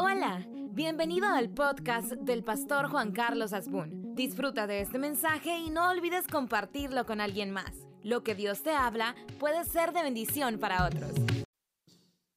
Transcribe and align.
Hola, 0.00 0.46
bienvenido 0.70 1.26
al 1.26 1.52
podcast 1.52 2.12
del 2.12 2.44
pastor 2.44 2.88
Juan 2.88 3.10
Carlos 3.10 3.52
Asbun. 3.52 4.14
Disfruta 4.14 4.68
de 4.68 4.80
este 4.80 4.96
mensaje 4.96 5.58
y 5.58 5.70
no 5.70 5.90
olvides 5.90 6.28
compartirlo 6.30 7.04
con 7.04 7.20
alguien 7.20 7.50
más. 7.50 7.72
Lo 8.04 8.22
que 8.22 8.36
Dios 8.36 8.62
te 8.62 8.70
habla 8.70 9.16
puede 9.40 9.64
ser 9.64 9.92
de 9.92 10.04
bendición 10.04 10.60
para 10.60 10.86
otros. 10.86 11.10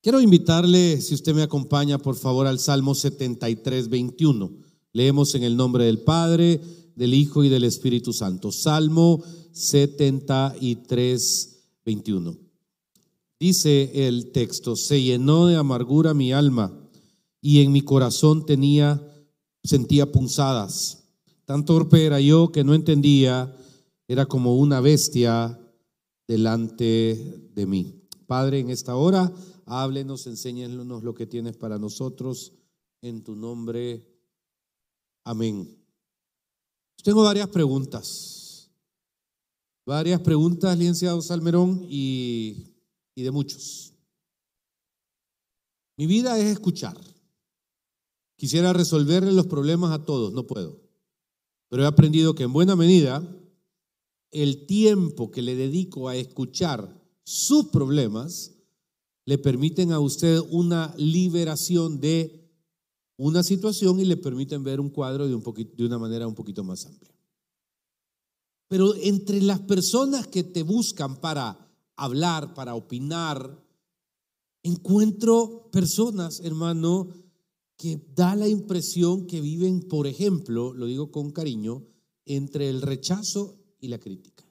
Quiero 0.01 0.21
invitarle, 0.21 0.99
si 1.01 1.13
usted 1.13 1.35
me 1.35 1.43
acompaña, 1.43 1.99
por 1.99 2.15
favor, 2.15 2.47
al 2.47 2.57
Salmo 2.57 2.96
73, 2.96 3.89
21. 3.89 4.51
Leemos 4.91 5.35
en 5.35 5.43
el 5.43 5.55
nombre 5.55 5.85
del 5.85 5.99
Padre, 5.99 6.59
del 6.96 7.13
Hijo 7.13 7.43
y 7.43 7.49
del 7.49 7.65
Espíritu 7.65 8.12
Santo. 8.12 8.51
Salmo 8.51 9.23
73, 9.51 11.59
21. 11.85 12.37
Dice 13.39 14.07
el 14.07 14.31
texto, 14.31 14.75
se 14.75 15.03
llenó 15.03 15.46
de 15.46 15.57
amargura 15.57 16.16
mi 16.16 16.34
alma 16.34 16.80
y 17.41 17.62
en 17.62 17.71
mi 17.71 17.81
corazón 17.81 18.45
tenía, 18.45 19.02
sentía 19.63 20.12
punzadas. 20.12 21.04
Tan 21.45 21.66
torpe 21.66 22.05
era 22.05 22.22
yo 22.22 22.52
que 22.52 22.64
no 22.64 22.76
entendía, 22.76 23.54
era 24.08 24.27
como 24.27 24.55
una 24.55 24.80
bestia 24.80 25.59
delante 26.27 27.50
de 27.54 27.66
mí. 27.66 28.08
Padre, 28.27 28.59
en 28.59 28.70
esta 28.70 28.95
hora, 28.95 29.34
háblenos, 29.66 30.27
enséñanos 30.27 31.04
lo 31.04 31.14
que 31.14 31.26
tienes 31.26 31.58
para 31.58 31.80
nosotros 31.80 32.54
en 33.02 33.23
tu 33.23 33.36
nombre. 33.36 34.08
Amén. 35.23 35.78
Tengo 37.03 37.23
varias 37.23 37.50
preguntas. 37.50 38.70
Varias 39.86 40.22
preguntas, 40.22 40.78
licenciado 40.78 41.22
Salmerón, 41.22 41.86
y, 41.89 42.76
y 43.16 43.23
de 43.23 43.31
muchos. 43.31 43.94
Mi 45.98 46.05
vida 46.05 46.38
es 46.38 46.45
escuchar. 46.45 46.95
Quisiera 48.41 48.73
resolverle 48.73 49.34
los 49.34 49.45
problemas 49.45 49.91
a 49.91 50.04
todos, 50.04 50.34
no 50.34 50.48
puedo. 50.48 50.81
Pero 51.70 51.84
he 51.84 51.86
aprendido 51.86 52.34
que 52.34 52.42
en 52.42 52.52
buena 52.52 52.75
medida 52.75 53.23
el 54.31 54.66
tiempo 54.66 55.30
que 55.30 55.44
le 55.44 55.56
dedico 55.56 56.09
a 56.09 56.16
escuchar 56.16 57.00
sus 57.23 57.67
problemas 57.67 58.56
le 59.25 59.38
permiten 59.38 59.92
a 59.92 60.00
usted 60.00 60.39
una 60.50 60.92
liberación 60.97 62.02
de 62.02 62.50
una 63.16 63.44
situación 63.44 64.00
y 64.00 64.06
le 64.06 64.17
permiten 64.17 64.64
ver 64.64 64.80
un 64.80 64.89
cuadro 64.89 65.28
de, 65.28 65.66
de 65.75 65.86
una 65.86 66.00
manera 66.00 66.28
un 66.28 66.34
poquito 66.34 66.64
más 66.64 66.88
amplia. 66.88 67.14
Pero 68.67 68.95
entre 68.95 69.39
las 69.39 69.59
personas 69.59 70.25
que 70.25 70.44
te 70.44 70.64
buscan 70.64 71.22
para 71.22 71.72
hablar, 71.95 72.56
para 72.56 72.73
opinar, 72.73 73.64
encuentro 74.64 75.69
personas, 75.72 76.39
hermano, 76.39 77.22
que 77.82 78.00
da 78.16 78.36
la 78.36 78.48
impresión 78.48 79.26
que 79.26 79.42
viven, 79.42 79.82
por 79.82 80.06
ejemplo, 80.06 80.72
lo 80.72 80.86
digo 80.86 81.12
con 81.12 81.32
cariño, 81.32 81.84
entre 82.26 82.70
el 82.70 82.80
rechazo 82.84 83.58
y 83.80 83.88
la 83.88 83.98
crítica. 83.98 84.46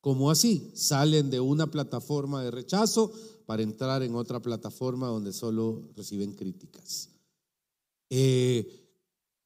Como 0.00 0.28
así? 0.28 0.72
Salen 0.74 1.30
de 1.30 1.38
una 1.38 1.70
plataforma 1.70 2.42
de 2.42 2.50
rechazo 2.50 3.12
para 3.46 3.62
entrar 3.62 4.02
en 4.02 4.16
otra 4.16 4.42
plataforma 4.42 5.06
donde 5.06 5.32
solo 5.32 5.82
reciben 5.94 6.32
críticas. 6.32 7.10
Eh, 8.10 8.90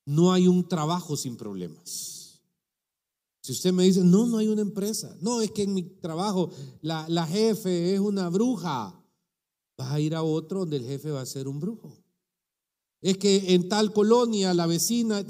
no 0.06 0.32
hay 0.32 0.48
un 0.48 0.66
trabajo 0.66 1.18
sin 1.18 1.36
problemas. 1.36 2.40
Si 3.42 3.52
usted 3.52 3.74
me 3.74 3.84
dice, 3.84 4.02
no, 4.04 4.24
no 4.24 4.38
hay 4.38 4.48
una 4.48 4.62
empresa, 4.62 5.14
no, 5.20 5.42
es 5.42 5.50
que 5.50 5.64
en 5.64 5.74
mi 5.74 5.82
trabajo 5.82 6.48
la, 6.80 7.06
la 7.10 7.26
jefe 7.26 7.92
es 7.92 8.00
una 8.00 8.30
bruja, 8.30 8.98
vas 9.76 9.92
a 9.92 10.00
ir 10.00 10.14
a 10.14 10.22
otro 10.22 10.60
donde 10.60 10.78
el 10.78 10.84
jefe 10.84 11.10
va 11.10 11.20
a 11.20 11.26
ser 11.26 11.46
un 11.46 11.60
brujo 11.60 12.05
es 13.06 13.18
que 13.18 13.54
en 13.54 13.68
tal 13.68 13.92
colonia, 13.92 14.52
la 14.52 14.66
vecina, 14.66 15.24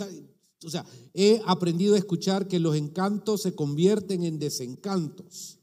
o 0.65 0.71
sea, 0.71 0.87
he 1.13 1.43
aprendido 1.45 1.95
a 1.95 1.99
escuchar 1.99 2.49
que 2.49 2.59
los 2.59 2.75
encantos 2.75 3.43
se 3.43 3.55
convierten 3.55 4.25
en 4.25 4.39
desencantos. 4.39 5.59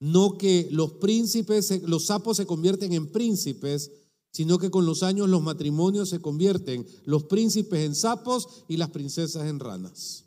No 0.00 0.36
que 0.36 0.66
los 0.72 0.94
príncipes, 0.94 1.82
los 1.82 2.06
sapos 2.06 2.36
se 2.36 2.46
convierten 2.46 2.92
en 2.94 3.12
príncipes, 3.12 3.92
sino 4.32 4.58
que 4.58 4.72
con 4.72 4.86
los 4.86 5.04
años 5.04 5.28
los 5.28 5.40
matrimonios 5.40 6.08
se 6.08 6.20
convierten 6.20 6.84
los 7.04 7.22
príncipes 7.22 7.78
en 7.86 7.94
sapos 7.94 8.64
y 8.66 8.76
las 8.76 8.90
princesas 8.90 9.46
en 9.46 9.60
ranas. 9.60 10.24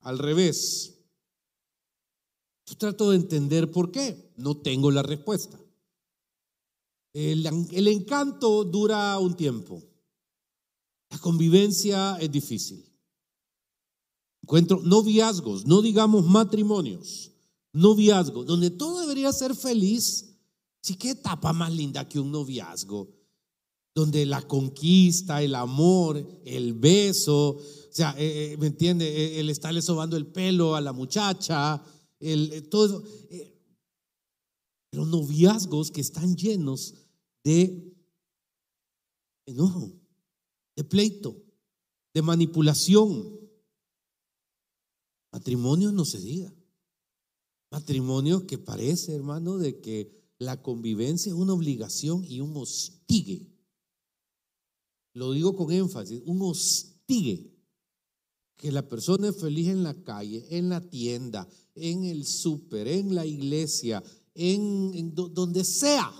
Al 0.00 0.18
revés. 0.18 0.92
Yo 2.66 2.76
trato 2.76 3.12
de 3.12 3.16
entender 3.16 3.70
por 3.70 3.90
qué. 3.90 4.30
No 4.36 4.58
tengo 4.58 4.90
la 4.90 5.02
respuesta. 5.02 5.58
El, 7.14 7.46
el 7.46 7.88
encanto 7.88 8.64
dura 8.64 9.18
un 9.18 9.34
tiempo. 9.34 9.82
La 11.10 11.18
convivencia 11.18 12.16
es 12.20 12.30
difícil. 12.30 12.84
Encuentro 14.42 14.80
noviazgos, 14.82 15.66
no 15.66 15.82
digamos 15.82 16.24
matrimonios, 16.24 17.32
noviazgos, 17.72 18.46
donde 18.46 18.70
todo 18.70 19.00
debería 19.00 19.32
ser 19.32 19.54
feliz. 19.54 20.24
Sí, 20.80 20.96
qué 20.96 21.10
etapa 21.10 21.52
más 21.52 21.72
linda 21.72 22.08
que 22.08 22.18
un 22.18 22.30
noviazgo, 22.30 23.10
donde 23.94 24.24
la 24.24 24.40
conquista, 24.42 25.42
el 25.42 25.54
amor, 25.54 26.24
el 26.44 26.72
beso, 26.74 27.56
o 27.56 27.62
sea, 27.90 28.14
eh, 28.16 28.52
eh, 28.52 28.56
¿me 28.58 28.68
entiende? 28.68 29.06
Eh, 29.06 29.40
el 29.40 29.50
estarle 29.50 29.82
sobando 29.82 30.16
el 30.16 30.26
pelo 30.26 30.76
a 30.76 30.80
la 30.80 30.92
muchacha, 30.92 31.82
el, 32.20 32.68
todo 32.68 32.86
eso. 32.86 33.04
pero 34.88 35.04
noviazgos 35.04 35.90
que 35.90 36.00
están 36.00 36.36
llenos 36.36 36.94
de 37.44 37.92
enojo, 39.46 39.97
de 40.78 40.84
pleito, 40.84 41.44
de 42.14 42.22
manipulación. 42.22 43.36
Matrimonio 45.32 45.90
no 45.90 46.04
se 46.04 46.20
diga. 46.20 46.54
Matrimonio 47.72 48.46
que 48.46 48.58
parece, 48.58 49.12
hermano, 49.12 49.58
de 49.58 49.80
que 49.80 50.32
la 50.38 50.62
convivencia 50.62 51.30
es 51.30 51.36
una 51.36 51.54
obligación 51.54 52.24
y 52.24 52.40
un 52.40 52.56
hostigue. 52.56 53.50
Lo 55.14 55.32
digo 55.32 55.56
con 55.56 55.72
énfasis, 55.72 56.22
un 56.24 56.42
hostigue. 56.42 57.52
Que 58.56 58.70
la 58.70 58.88
persona 58.88 59.30
es 59.30 59.36
feliz 59.36 59.66
en 59.66 59.82
la 59.82 59.94
calle, 60.04 60.46
en 60.50 60.68
la 60.68 60.80
tienda, 60.88 61.48
en 61.74 62.04
el 62.04 62.24
súper, 62.24 62.86
en 62.86 63.16
la 63.16 63.26
iglesia, 63.26 64.00
en, 64.32 64.92
en 64.94 65.12
donde 65.12 65.64
sea, 65.64 66.14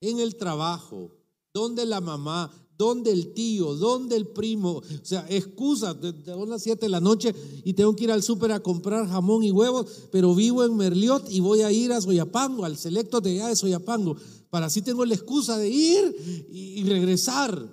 en 0.00 0.20
el 0.20 0.36
trabajo, 0.36 1.10
donde 1.52 1.86
la 1.86 2.00
mamá, 2.00 2.52
¿Dónde 2.76 3.12
el 3.12 3.32
tío? 3.34 3.74
¿Dónde 3.74 4.16
el 4.16 4.26
primo? 4.26 4.78
O 4.78 5.04
sea, 5.04 5.24
excusa, 5.28 5.94
de, 5.94 6.12
las 6.46 6.62
7 6.62 6.86
de 6.86 6.88
la 6.88 7.00
noche 7.00 7.34
y 7.64 7.72
tengo 7.74 7.94
que 7.94 8.04
ir 8.04 8.12
al 8.12 8.22
súper 8.22 8.50
a 8.52 8.60
comprar 8.60 9.08
jamón 9.08 9.44
y 9.44 9.52
huevos, 9.52 9.86
pero 10.10 10.34
vivo 10.34 10.64
en 10.64 10.76
Merliot 10.76 11.30
y 11.30 11.40
voy 11.40 11.62
a 11.62 11.70
ir 11.70 11.92
a 11.92 12.00
Soyapango, 12.00 12.64
al 12.64 12.76
selecto 12.76 13.20
de 13.20 13.30
allá 13.30 13.48
de 13.48 13.56
Soyapango. 13.56 14.16
Para 14.50 14.66
así 14.66 14.82
tengo 14.82 15.04
la 15.04 15.14
excusa 15.14 15.56
de 15.56 15.68
ir 15.68 16.46
y 16.50 16.82
regresar, 16.84 17.68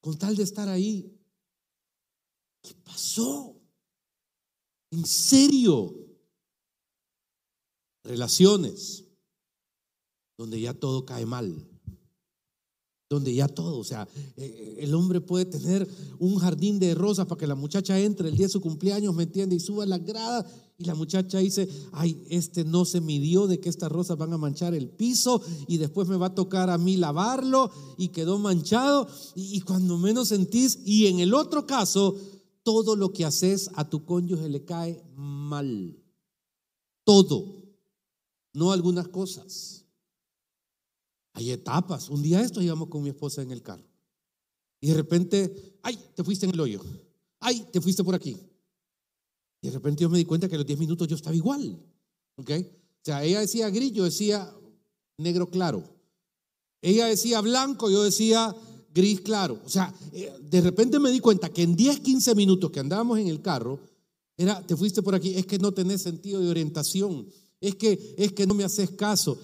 con 0.00 0.18
tal 0.18 0.34
de 0.34 0.44
estar 0.44 0.68
ahí. 0.68 1.14
¿Qué 2.62 2.74
pasó? 2.84 3.54
¿En 4.90 5.04
serio? 5.04 5.94
Relaciones 8.02 9.04
donde 10.38 10.58
ya 10.58 10.72
todo 10.72 11.04
cae 11.04 11.26
mal 11.26 11.69
donde 13.10 13.34
ya 13.34 13.48
todo, 13.48 13.78
o 13.78 13.82
sea, 13.82 14.06
eh, 14.36 14.76
el 14.78 14.94
hombre 14.94 15.20
puede 15.20 15.44
tener 15.44 15.88
un 16.20 16.36
jardín 16.36 16.78
de 16.78 16.94
rosas 16.94 17.26
para 17.26 17.40
que 17.40 17.46
la 17.48 17.56
muchacha 17.56 17.98
entre 17.98 18.28
el 18.28 18.36
día 18.36 18.46
de 18.46 18.52
su 18.52 18.60
cumpleaños, 18.60 19.12
¿me 19.12 19.24
entiende? 19.24 19.56
Y 19.56 19.60
suba 19.60 19.84
la 19.84 19.98
grada 19.98 20.46
y 20.78 20.84
la 20.84 20.94
muchacha 20.94 21.38
dice, 21.38 21.68
ay, 21.90 22.24
este 22.30 22.64
no 22.64 22.84
se 22.84 23.00
midió 23.00 23.48
de 23.48 23.58
que 23.58 23.68
estas 23.68 23.90
rosas 23.90 24.16
van 24.16 24.32
a 24.32 24.38
manchar 24.38 24.74
el 24.74 24.88
piso 24.88 25.42
y 25.66 25.78
después 25.78 26.06
me 26.06 26.16
va 26.16 26.26
a 26.26 26.34
tocar 26.36 26.70
a 26.70 26.78
mí 26.78 26.96
lavarlo 26.96 27.72
y 27.98 28.08
quedó 28.08 28.38
manchado 28.38 29.08
y, 29.34 29.56
y 29.56 29.60
cuando 29.62 29.98
menos 29.98 30.28
sentís, 30.28 30.78
y 30.84 31.08
en 31.08 31.18
el 31.18 31.34
otro 31.34 31.66
caso, 31.66 32.14
todo 32.62 32.94
lo 32.94 33.12
que 33.12 33.24
haces 33.24 33.70
a 33.74 33.90
tu 33.90 34.04
cónyuge 34.04 34.48
le 34.48 34.64
cae 34.64 35.02
mal, 35.16 35.98
todo, 37.02 37.56
no 38.52 38.70
algunas 38.70 39.08
cosas. 39.08 39.80
Hay 41.32 41.50
etapas. 41.50 42.08
Un 42.08 42.22
día 42.22 42.40
esto 42.40 42.60
íbamos 42.60 42.88
con 42.88 43.02
mi 43.02 43.10
esposa 43.10 43.42
en 43.42 43.50
el 43.50 43.62
carro. 43.62 43.84
Y 44.80 44.88
de 44.88 44.94
repente, 44.94 45.78
ay, 45.82 45.98
te 46.14 46.24
fuiste 46.24 46.46
en 46.46 46.52
el 46.52 46.60
hoyo. 46.60 46.80
Ay, 47.38 47.66
te 47.72 47.80
fuiste 47.80 48.02
por 48.02 48.14
aquí. 48.14 48.36
Y 49.62 49.68
de 49.68 49.74
repente 49.74 50.02
yo 50.02 50.10
me 50.10 50.18
di 50.18 50.24
cuenta 50.24 50.48
que 50.48 50.54
a 50.54 50.58
los 50.58 50.66
10 50.66 50.78
minutos 50.78 51.06
yo 51.06 51.16
estaba 51.16 51.36
igual. 51.36 51.78
¿Ok? 52.36 52.50
O 52.50 53.04
sea, 53.04 53.24
ella 53.24 53.40
decía 53.40 53.70
gris, 53.70 53.92
yo 53.92 54.04
decía 54.04 54.52
negro 55.18 55.50
claro. 55.50 55.84
Ella 56.82 57.06
decía 57.06 57.40
blanco, 57.40 57.90
yo 57.90 58.02
decía 58.02 58.54
gris 58.92 59.20
claro. 59.20 59.60
O 59.64 59.68
sea, 59.68 59.94
eh, 60.12 60.32
de 60.40 60.60
repente 60.60 60.98
me 60.98 61.10
di 61.10 61.20
cuenta 61.20 61.50
que 61.50 61.62
en 61.62 61.76
10, 61.76 62.00
15 62.00 62.34
minutos 62.34 62.70
que 62.70 62.80
andábamos 62.80 63.18
en 63.18 63.28
el 63.28 63.42
carro, 63.42 63.80
era, 64.36 64.66
te 64.66 64.76
fuiste 64.76 65.02
por 65.02 65.14
aquí, 65.14 65.34
es 65.36 65.46
que 65.46 65.58
no 65.58 65.72
tenés 65.72 66.02
sentido 66.02 66.40
de 66.40 66.48
orientación, 66.48 67.28
es 67.60 67.74
que, 67.74 68.14
es 68.16 68.32
que 68.32 68.46
no 68.46 68.54
me 68.54 68.64
haces 68.64 68.90
caso. 68.90 69.38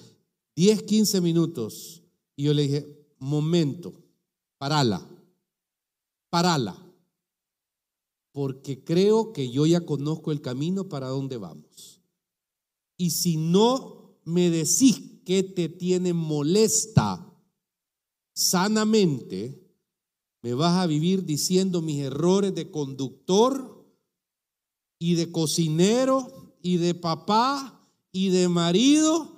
10, 0.56 0.82
15 0.82 1.20
minutos. 1.20 2.02
Y 2.34 2.44
yo 2.44 2.54
le 2.54 2.62
dije, 2.62 3.06
momento, 3.18 3.94
parala, 4.58 5.06
parala, 6.30 6.76
porque 8.32 8.82
creo 8.82 9.32
que 9.32 9.50
yo 9.50 9.66
ya 9.66 9.82
conozco 9.82 10.32
el 10.32 10.40
camino 10.40 10.88
para 10.88 11.08
dónde 11.08 11.36
vamos. 11.36 12.00
Y 12.96 13.10
si 13.10 13.36
no 13.36 14.18
me 14.24 14.50
decís 14.50 15.00
que 15.24 15.42
te 15.42 15.68
tiene 15.68 16.12
molesta 16.12 17.26
sanamente, 18.34 19.62
me 20.42 20.54
vas 20.54 20.74
a 20.74 20.86
vivir 20.86 21.24
diciendo 21.24 21.82
mis 21.82 22.00
errores 22.00 22.54
de 22.54 22.70
conductor 22.70 23.84
y 24.98 25.14
de 25.14 25.30
cocinero 25.32 26.54
y 26.62 26.76
de 26.76 26.94
papá 26.94 27.88
y 28.12 28.28
de 28.30 28.48
marido, 28.48 29.35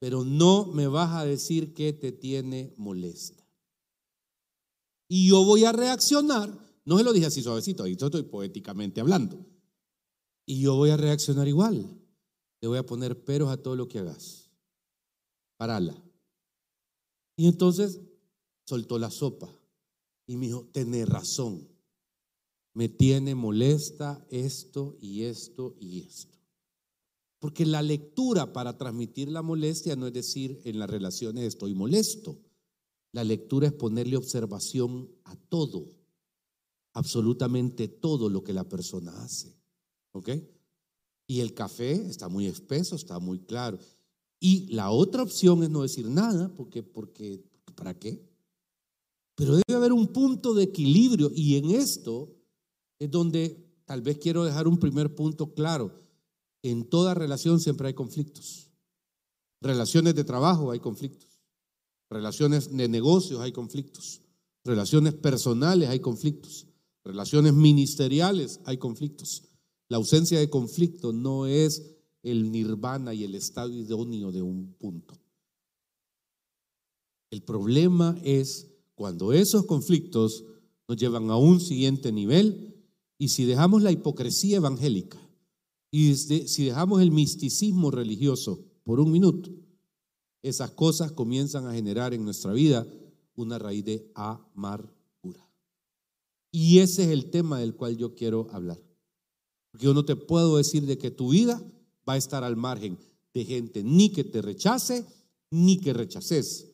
pero 0.00 0.24
no 0.24 0.66
me 0.66 0.88
vas 0.88 1.14
a 1.14 1.24
decir 1.24 1.74
que 1.74 1.92
te 1.92 2.10
tiene 2.10 2.74
molesta. 2.76 3.46
Y 5.06 5.28
yo 5.28 5.44
voy 5.44 5.64
a 5.64 5.72
reaccionar, 5.72 6.50
no 6.84 6.96
se 6.98 7.04
lo 7.04 7.12
dije 7.12 7.26
así 7.26 7.42
suavecito, 7.42 7.84
ahí 7.84 7.92
estoy 7.92 8.22
poéticamente 8.22 9.00
hablando. 9.00 9.46
Y 10.46 10.62
yo 10.62 10.74
voy 10.74 10.90
a 10.90 10.96
reaccionar 10.96 11.46
igual. 11.46 12.00
Le 12.60 12.68
voy 12.68 12.78
a 12.78 12.86
poner 12.86 13.24
peros 13.24 13.50
a 13.50 13.58
todo 13.58 13.76
lo 13.76 13.88
que 13.88 13.98
hagas. 13.98 14.50
Parala. 15.56 16.02
Y 17.36 17.46
entonces 17.46 18.00
soltó 18.64 18.98
la 18.98 19.10
sopa 19.10 19.54
y 20.26 20.36
me 20.36 20.46
dijo, 20.46 20.68
tenés 20.72 21.08
razón, 21.08 21.68
me 22.72 22.88
tiene 22.88 23.34
molesta 23.34 24.26
esto 24.30 24.96
y 25.00 25.24
esto 25.24 25.76
y 25.78 26.00
esto. 26.00 26.39
Porque 27.40 27.66
la 27.66 27.82
lectura 27.82 28.52
para 28.52 28.76
transmitir 28.76 29.30
la 29.30 29.42
molestia 29.42 29.96
no 29.96 30.06
es 30.06 30.12
decir 30.12 30.60
en 30.64 30.78
las 30.78 30.88
relaciones 30.88 31.44
estoy 31.44 31.74
molesto. 31.74 32.38
La 33.12 33.24
lectura 33.24 33.66
es 33.66 33.72
ponerle 33.72 34.16
observación 34.16 35.10
a 35.24 35.34
todo, 35.34 35.88
absolutamente 36.92 37.88
todo 37.88 38.28
lo 38.28 38.44
que 38.44 38.52
la 38.52 38.68
persona 38.68 39.10
hace. 39.24 39.56
¿Ok? 40.12 40.30
Y 41.26 41.40
el 41.40 41.54
café 41.54 41.92
está 41.92 42.28
muy 42.28 42.46
espeso, 42.46 42.94
está 42.94 43.18
muy 43.18 43.40
claro. 43.40 43.78
Y 44.38 44.66
la 44.74 44.90
otra 44.90 45.22
opción 45.22 45.62
es 45.62 45.70
no 45.70 45.82
decir 45.82 46.06
nada, 46.08 46.52
porque, 46.56 46.82
porque 46.82 47.42
¿para 47.74 47.98
qué? 47.98 48.22
Pero 49.34 49.54
debe 49.56 49.74
haber 49.74 49.92
un 49.92 50.08
punto 50.08 50.52
de 50.52 50.64
equilibrio 50.64 51.30
y 51.34 51.56
en 51.56 51.70
esto 51.70 52.36
es 52.98 53.10
donde 53.10 53.66
tal 53.86 54.02
vez 54.02 54.18
quiero 54.18 54.44
dejar 54.44 54.68
un 54.68 54.78
primer 54.78 55.14
punto 55.14 55.54
claro. 55.54 55.98
En 56.62 56.88
toda 56.88 57.14
relación 57.14 57.60
siempre 57.60 57.88
hay 57.88 57.94
conflictos. 57.94 58.70
Relaciones 59.60 60.14
de 60.14 60.24
trabajo 60.24 60.70
hay 60.70 60.80
conflictos. 60.80 61.40
Relaciones 62.10 62.74
de 62.74 62.88
negocios 62.88 63.40
hay 63.40 63.52
conflictos. 63.52 64.20
Relaciones 64.64 65.14
personales 65.14 65.88
hay 65.88 66.00
conflictos. 66.00 66.66
Relaciones 67.04 67.54
ministeriales 67.54 68.60
hay 68.64 68.78
conflictos. 68.78 69.44
La 69.88 69.96
ausencia 69.96 70.38
de 70.38 70.50
conflicto 70.50 71.12
no 71.12 71.46
es 71.46 71.96
el 72.22 72.52
nirvana 72.52 73.14
y 73.14 73.24
el 73.24 73.34
estado 73.34 73.72
idóneo 73.72 74.30
de 74.30 74.42
un 74.42 74.74
punto. 74.74 75.18
El 77.30 77.42
problema 77.42 78.18
es 78.22 78.68
cuando 78.94 79.32
esos 79.32 79.64
conflictos 79.64 80.44
nos 80.88 80.96
llevan 80.96 81.30
a 81.30 81.36
un 81.36 81.60
siguiente 81.60 82.12
nivel 82.12 82.76
y 83.18 83.28
si 83.28 83.44
dejamos 83.44 83.82
la 83.82 83.92
hipocresía 83.92 84.56
evangélica 84.56 85.29
y 85.90 86.14
si 86.14 86.64
dejamos 86.64 87.02
el 87.02 87.10
misticismo 87.10 87.90
religioso 87.90 88.64
por 88.84 89.00
un 89.00 89.10
minuto, 89.10 89.50
esas 90.42 90.70
cosas 90.70 91.12
comienzan 91.12 91.66
a 91.66 91.74
generar 91.74 92.14
en 92.14 92.24
nuestra 92.24 92.52
vida 92.52 92.86
una 93.34 93.58
raíz 93.58 93.84
de 93.84 94.10
amargura. 94.14 94.94
Y 96.52 96.78
ese 96.78 97.04
es 97.04 97.08
el 97.10 97.30
tema 97.30 97.58
del 97.58 97.74
cual 97.74 97.96
yo 97.96 98.14
quiero 98.14 98.48
hablar. 98.52 98.80
Porque 99.70 99.86
yo 99.86 99.94
no 99.94 100.04
te 100.04 100.16
puedo 100.16 100.56
decir 100.56 100.86
de 100.86 100.98
que 100.98 101.10
tu 101.10 101.30
vida 101.30 101.62
va 102.08 102.14
a 102.14 102.18
estar 102.18 102.42
al 102.44 102.56
margen 102.56 102.98
de 103.34 103.44
gente 103.44 103.82
ni 103.84 104.10
que 104.10 104.24
te 104.24 104.42
rechace, 104.42 105.04
ni 105.50 105.78
que 105.78 105.92
rechaces. 105.92 106.68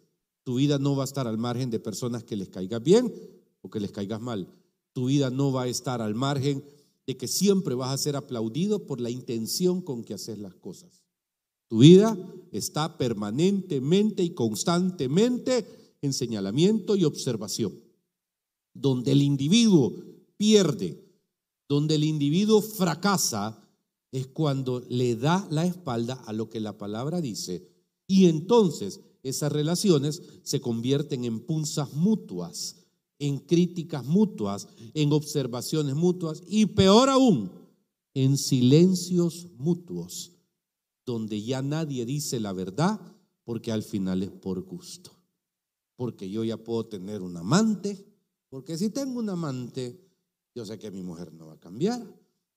Tu 0.45 0.57
vida 0.57 0.79
no 0.79 0.95
va 0.97 1.05
a 1.05 1.07
estar 1.07 1.27
al 1.27 1.39
margen 1.39 1.71
de 1.71 1.81
personas 1.81 2.23
que 2.25 2.37
les 2.37 2.49
caigas 2.49 2.83
bien 2.83 3.13
o 3.61 3.69
que 3.69 3.81
les 3.81 3.91
caigas 3.91 4.21
mal. 4.21 4.49
Tu 4.93 5.07
vida 5.07 5.29
no 5.31 5.53
va 5.53 5.63
a 5.63 5.69
estar 5.69 6.01
al 6.01 6.15
margen 6.15 6.65
de 7.07 7.17
que 7.17 7.29
siempre 7.29 7.75
vas 7.75 7.93
a 7.93 7.99
ser 7.99 8.17
aplaudido 8.17 8.87
por 8.87 9.01
la 9.01 9.11
intención 9.11 9.81
con 9.81 10.03
que 10.03 10.15
haces 10.15 10.39
las 10.39 10.55
cosas. 10.55 11.05
Tu 11.69 11.79
vida 11.79 12.17
está 12.53 12.97
permanentemente 12.99 14.23
y 14.23 14.31
constantemente 14.31 15.67
en 16.03 16.13
señalamiento 16.13 16.97
y 16.97 17.05
observación. 17.05 17.81
Donde 18.75 19.13
el 19.13 19.23
individuo 19.23 19.95
pierde, 20.37 21.03
donde 21.69 21.97
el 21.97 22.05
individuo 22.05 22.61
fracasa, 22.61 23.63
es 24.13 24.27
cuando 24.29 24.81
le 24.89 25.17
da 25.17 25.47
la 25.51 25.67
espalda 25.67 26.15
a 26.27 26.33
lo 26.33 26.49
que 26.49 26.61
la 26.61 26.79
palabra 26.79 27.21
dice. 27.21 27.69
Y 28.07 28.27
entonces 28.27 29.01
esas 29.23 29.51
relaciones 29.51 30.23
se 30.43 30.61
convierten 30.61 31.25
en 31.25 31.41
punzas 31.41 31.93
mutuas, 31.95 32.86
en 33.19 33.39
críticas 33.39 34.05
mutuas, 34.05 34.69
en 34.95 35.13
observaciones 35.13 35.95
mutuas 35.95 36.43
y 36.47 36.67
peor 36.67 37.09
aún, 37.09 37.51
en 38.15 38.37
silencios 38.37 39.49
mutuos, 39.57 40.33
donde 41.05 41.43
ya 41.43 41.63
nadie 41.63 42.05
dice 42.05 42.41
la 42.41 42.53
verdad 42.53 43.01
porque 43.45 43.73
al 43.73 43.83
final 43.83 44.23
es 44.23 44.31
por 44.31 44.61
gusto. 44.63 45.13
Porque 45.95 46.29
yo 46.29 46.45
ya 46.45 46.57
puedo 46.57 46.87
tener 46.87 47.23
un 47.23 47.37
amante, 47.37 48.05
porque 48.49 48.77
si 48.77 48.91
tengo 48.91 49.19
un 49.19 49.31
amante, 49.31 49.99
yo 50.55 50.67
sé 50.67 50.79
que 50.79 50.91
mi 50.91 51.03
mujer 51.03 51.33
no 51.33 51.47
va 51.47 51.55
a 51.55 51.61
cambiar 51.61 52.07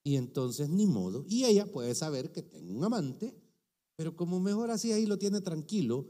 y 0.03 0.15
entonces 0.15 0.69
ni 0.69 0.87
modo. 0.87 1.25
Y 1.27 1.45
ella 1.45 1.71
puede 1.71 1.95
saber 1.95 2.31
que 2.31 2.41
tengo 2.41 2.73
un 2.73 2.83
amante, 2.83 3.35
pero 3.95 4.15
como 4.15 4.39
mejor 4.39 4.71
así 4.71 4.91
ahí 4.91 5.05
lo 5.05 5.17
tiene 5.17 5.41
tranquilo, 5.41 6.07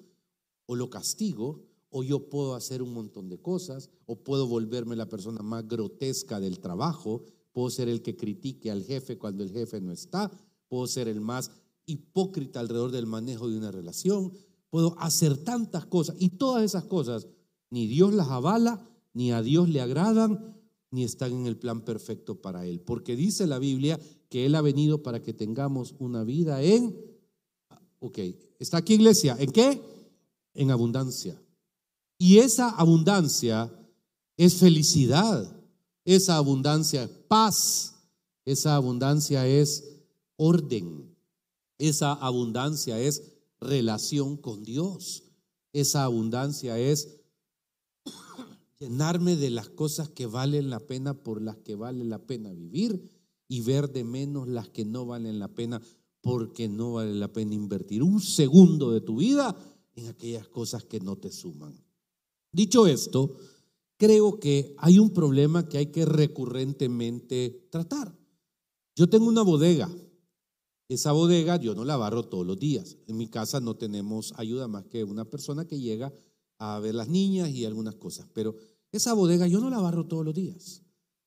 o 0.66 0.76
lo 0.76 0.90
castigo, 0.90 1.66
o 1.90 2.04
yo 2.04 2.30
puedo 2.30 2.56
hacer 2.56 2.82
un 2.82 2.94
montón 2.94 3.30
de 3.30 3.42
cosas, 3.42 3.90
o 4.06 4.24
puedo 4.24 4.48
volverme 4.48 4.96
la 4.96 5.10
persona 5.10 5.42
más 5.42 5.68
grotesca 5.68 6.40
del 6.40 6.60
trabajo, 6.60 7.24
puedo 7.52 7.70
ser 7.70 7.90
el 7.90 8.02
que 8.02 8.16
critique 8.16 8.72
al 8.72 8.84
jefe 8.84 9.18
cuando 9.18 9.44
el 9.44 9.52
jefe 9.52 9.82
no 9.82 9.92
está, 9.92 10.32
puedo 10.68 10.88
ser 10.88 11.08
el 11.08 11.22
más 11.22 11.52
hipócrita 11.86 12.60
alrededor 12.60 12.92
del 12.92 13.08
manejo 13.08 13.50
de 13.50 13.58
una 13.58 13.72
relación, 13.72 14.32
puedo 14.70 14.96
hacer 15.00 15.38
tantas 15.38 15.86
cosas 15.86 16.16
y 16.20 16.30
todas 16.30 16.64
esas 16.64 16.86
cosas 16.86 17.28
ni 17.72 17.88
Dios 17.88 18.14
las 18.14 18.30
avala, 18.30 18.88
ni 19.14 19.32
a 19.32 19.42
Dios 19.42 19.70
le 19.70 19.82
agradan, 19.82 20.56
ni 20.92 21.04
están 21.04 21.34
en 21.34 21.48
el 21.48 21.58
plan 21.58 21.82
perfecto 21.82 22.42
para 22.42 22.66
Él. 22.66 22.80
Porque 22.82 23.16
dice 23.16 23.48
la 23.48 23.60
Biblia 23.60 24.00
que 24.30 24.46
Él 24.46 24.56
ha 24.56 24.62
venido 24.62 25.04
para 25.04 25.22
que 25.22 25.34
tengamos 25.34 25.96
una 26.00 26.24
vida 26.24 26.64
en... 26.64 26.96
Ok, 28.00 28.20
¿está 28.60 28.78
aquí 28.78 28.94
iglesia? 28.94 29.36
¿En 29.40 29.52
qué? 29.52 29.82
en 30.54 30.72
abundancia. 30.72 31.42
Y 32.22 32.40
esa 32.40 32.70
abundancia 32.70 33.74
es 34.36 34.56
felicidad, 34.56 35.56
esa 36.04 36.36
abundancia 36.36 37.04
es 37.04 37.10
paz, 37.10 37.96
esa 38.44 38.76
abundancia 38.76 39.48
es 39.48 40.02
orden, 40.36 41.16
esa 41.78 42.12
abundancia 42.12 43.00
es 43.00 43.24
relación 43.62 44.36
con 44.36 44.64
Dios, 44.64 45.24
esa 45.72 46.04
abundancia 46.04 46.78
es 46.78 47.22
llenarme 48.80 49.38
de 49.38 49.50
las 49.50 49.70
cosas 49.70 50.10
que 50.10 50.26
valen 50.26 50.70
la 50.70 50.82
pena 50.82 51.14
por 51.14 51.42
las 51.42 51.56
que 51.58 51.76
vale 51.76 52.04
la 52.04 52.20
pena 52.20 52.52
vivir 52.52 53.02
y 53.48 53.62
ver 53.62 53.92
de 53.92 54.04
menos 54.04 54.50
las 54.50 54.68
que 54.68 54.84
no 54.84 55.06
valen 55.06 55.40
la 55.40 55.48
pena 55.48 55.82
porque 56.20 56.68
no 56.68 56.94
vale 56.94 57.14
la 57.16 57.32
pena 57.32 57.56
invertir 57.56 58.04
un 58.04 58.20
segundo 58.20 58.92
de 58.92 59.00
tu 59.00 59.18
vida 59.18 59.56
en 59.96 60.08
aquellas 60.08 60.50
cosas 60.50 60.84
que 60.84 61.00
no 61.00 61.16
te 61.16 61.32
suman. 61.32 61.89
Dicho 62.52 62.88
esto, 62.88 63.36
creo 63.98 64.40
que 64.40 64.76
hay 64.78 65.00
un 65.00 65.12
problema 65.12 65.68
que 65.68 65.78
hay 65.78 65.88
que 65.88 66.06
recurrentemente 66.06 67.68
tratar. 67.72 68.18
Yo 68.96 69.10
tengo 69.10 69.28
una 69.28 69.44
bodega. 69.44 69.90
Esa 70.88 71.12
bodega 71.12 71.58
yo 71.58 71.76
no 71.76 71.86
la 71.86 71.98
barro 71.98 72.24
todos 72.24 72.46
los 72.46 72.60
días. 72.60 72.98
En 73.08 73.18
mi 73.18 73.28
casa 73.28 73.60
no 73.60 73.76
tenemos 73.76 74.34
ayuda 74.38 74.68
más 74.68 74.86
que 74.86 75.04
una 75.04 75.26
persona 75.26 75.68
que 75.68 75.80
llega 75.80 76.12
a 76.58 76.80
ver 76.80 76.96
las 76.96 77.08
niñas 77.08 77.50
y 77.50 77.66
algunas 77.66 77.96
cosas. 77.96 78.28
Pero 78.34 78.56
esa 78.92 79.14
bodega 79.14 79.48
yo 79.48 79.60
no 79.60 79.70
la 79.70 79.80
barro 79.80 80.08
todos 80.08 80.26
los 80.26 80.34
días. 80.34 80.82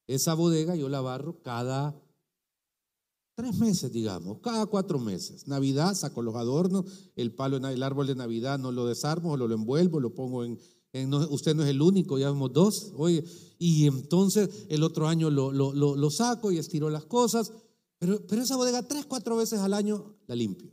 Esa 0.08 0.34
bodega 0.34 0.74
yo 0.74 0.88
la 0.88 1.00
barro 1.00 1.40
cada 1.42 1.96
Tres 3.34 3.56
meses, 3.56 3.90
digamos, 3.90 4.40
cada 4.40 4.66
cuatro 4.66 4.98
meses. 4.98 5.48
Navidad, 5.48 5.94
saco 5.94 6.20
los 6.20 6.34
adornos, 6.34 6.84
el 7.16 7.34
palo, 7.34 7.56
el 7.56 7.82
árbol 7.82 8.06
de 8.06 8.14
Navidad 8.14 8.58
no 8.58 8.72
lo 8.72 8.86
desarmo, 8.86 9.38
lo, 9.38 9.48
lo 9.48 9.54
envuelvo, 9.54 10.00
lo 10.00 10.14
pongo 10.14 10.44
en, 10.44 10.58
usted 11.30 11.54
no 11.54 11.62
es 11.62 11.70
el 11.70 11.80
único, 11.80 12.18
ya 12.18 12.30
vemos 12.30 12.52
dos, 12.52 12.92
oye, 12.96 13.24
y 13.58 13.86
entonces 13.86 14.66
el 14.68 14.82
otro 14.82 15.08
año 15.08 15.30
lo, 15.30 16.10
saco 16.10 16.52
y 16.52 16.58
estiro 16.58 16.90
las 16.90 17.04
cosas, 17.04 17.52
pero, 17.98 18.20
pero 18.26 18.42
esa 18.42 18.56
bodega 18.56 18.86
tres, 18.86 19.06
cuatro 19.06 19.36
veces 19.36 19.60
al 19.60 19.72
año 19.72 20.16
la 20.26 20.34
limpio. 20.34 20.70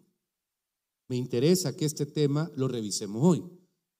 Me 1.08 1.16
interesa 1.16 1.76
que 1.76 1.86
este 1.86 2.06
tema 2.06 2.52
lo 2.56 2.68
revisemos 2.68 3.24
hoy. 3.24 3.44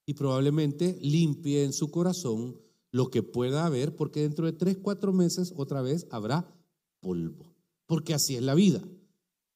y 0.06 0.16
probablemente 0.16 0.98
limpie 1.04 1.64
en 1.64 1.72
su 1.72 1.92
corazón 1.92 2.60
lo 2.92 3.12
que 3.12 3.22
pueda 3.22 3.68
haber, 3.68 3.96
porque 3.96 4.22
dentro 4.22 4.48
de 4.48 4.54
tres, 4.54 4.78
cuatro 4.82 5.14
meses 5.14 5.54
otra 5.56 5.84
vez 5.84 6.08
habrá 6.10 6.52
polvo, 7.00 7.54
porque 7.86 8.16
así 8.16 8.36
es 8.36 8.42
la 8.42 8.56
vida. 8.56 8.82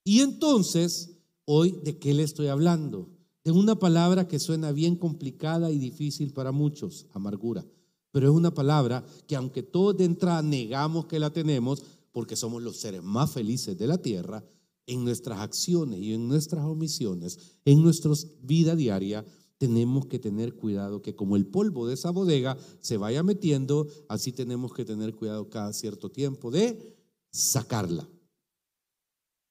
Y 0.04 0.20
entonces, 0.20 1.18
hoy, 1.46 1.80
¿de 1.84 1.98
qué 1.98 2.14
le 2.14 2.22
estoy 2.22 2.48
hablando? 2.48 3.10
De 3.44 3.52
una 3.52 3.76
palabra 3.76 4.28
que 4.28 4.40
suena 4.40 4.72
bien 4.72 4.96
complicada 4.96 5.72
y 5.72 5.78
difícil 5.78 6.32
para 6.32 6.52
muchos, 6.52 7.08
amargura. 7.14 7.66
Pero 8.12 8.30
es 8.30 8.34
una 8.36 8.54
palabra 8.54 9.04
que 9.28 9.36
aunque 9.36 9.64
todos 9.64 9.98
de 9.98 10.06
entrada 10.06 10.42
negamos 10.42 11.08
que 11.08 11.20
la 11.20 11.32
tenemos, 11.32 11.84
porque 12.12 12.36
somos 12.36 12.62
los 12.62 12.78
seres 12.78 13.04
más 13.04 13.32
felices 13.32 13.78
de 13.78 13.88
la 13.88 13.98
tierra, 13.98 14.46
en 14.86 15.04
nuestras 15.04 15.40
acciones 15.40 16.00
y 16.00 16.14
en 16.14 16.28
nuestras 16.28 16.66
omisiones, 16.66 17.40
en 17.66 17.82
nuestra 17.82 18.12
vida 18.42 18.76
diaria, 18.76 19.26
tenemos 19.58 20.08
que 20.08 20.20
tener 20.20 20.56
cuidado 20.56 21.02
que 21.02 21.16
como 21.16 21.36
el 21.38 21.46
polvo 21.46 21.88
de 21.88 21.94
esa 21.94 22.12
bodega 22.12 22.58
se 22.80 22.98
vaya 22.98 23.24
metiendo, 23.24 23.88
así 24.10 24.32
tenemos 24.34 24.74
que 24.74 24.84
tener 24.84 25.16
cuidado 25.16 25.50
cada 25.50 25.72
cierto 25.74 26.12
tiempo 26.12 26.52
de 26.52 26.98
sacarla. 27.32 28.08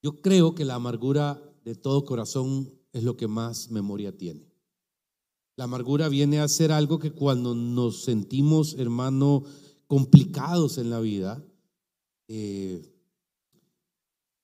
Yo 0.01 0.21
creo 0.21 0.53
que 0.53 0.65
la 0.65 0.75
amargura 0.75 1.41
de 1.63 1.75
todo 1.75 2.05
corazón 2.05 2.71
es 2.93 3.03
lo 3.03 3.17
que 3.17 3.27
más 3.27 3.69
memoria 3.71 4.15
tiene. 4.15 4.53
La 5.55 5.65
amargura 5.65 6.09
viene 6.09 6.39
a 6.39 6.47
ser 6.47 6.71
algo 6.71 6.97
que 6.97 7.11
cuando 7.11 7.53
nos 7.53 8.03
sentimos, 8.03 8.75
hermano, 8.75 9.43
complicados 9.87 10.77
en 10.77 10.89
la 10.89 10.99
vida, 10.99 11.43
eh, 12.27 12.81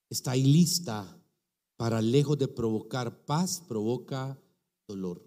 está 0.08 0.32
ahí 0.32 0.44
lista 0.44 1.16
para, 1.76 2.02
lejos 2.02 2.38
de 2.38 2.46
provocar 2.46 3.24
paz, 3.24 3.62
provoca 3.66 4.38
dolor. 4.86 5.24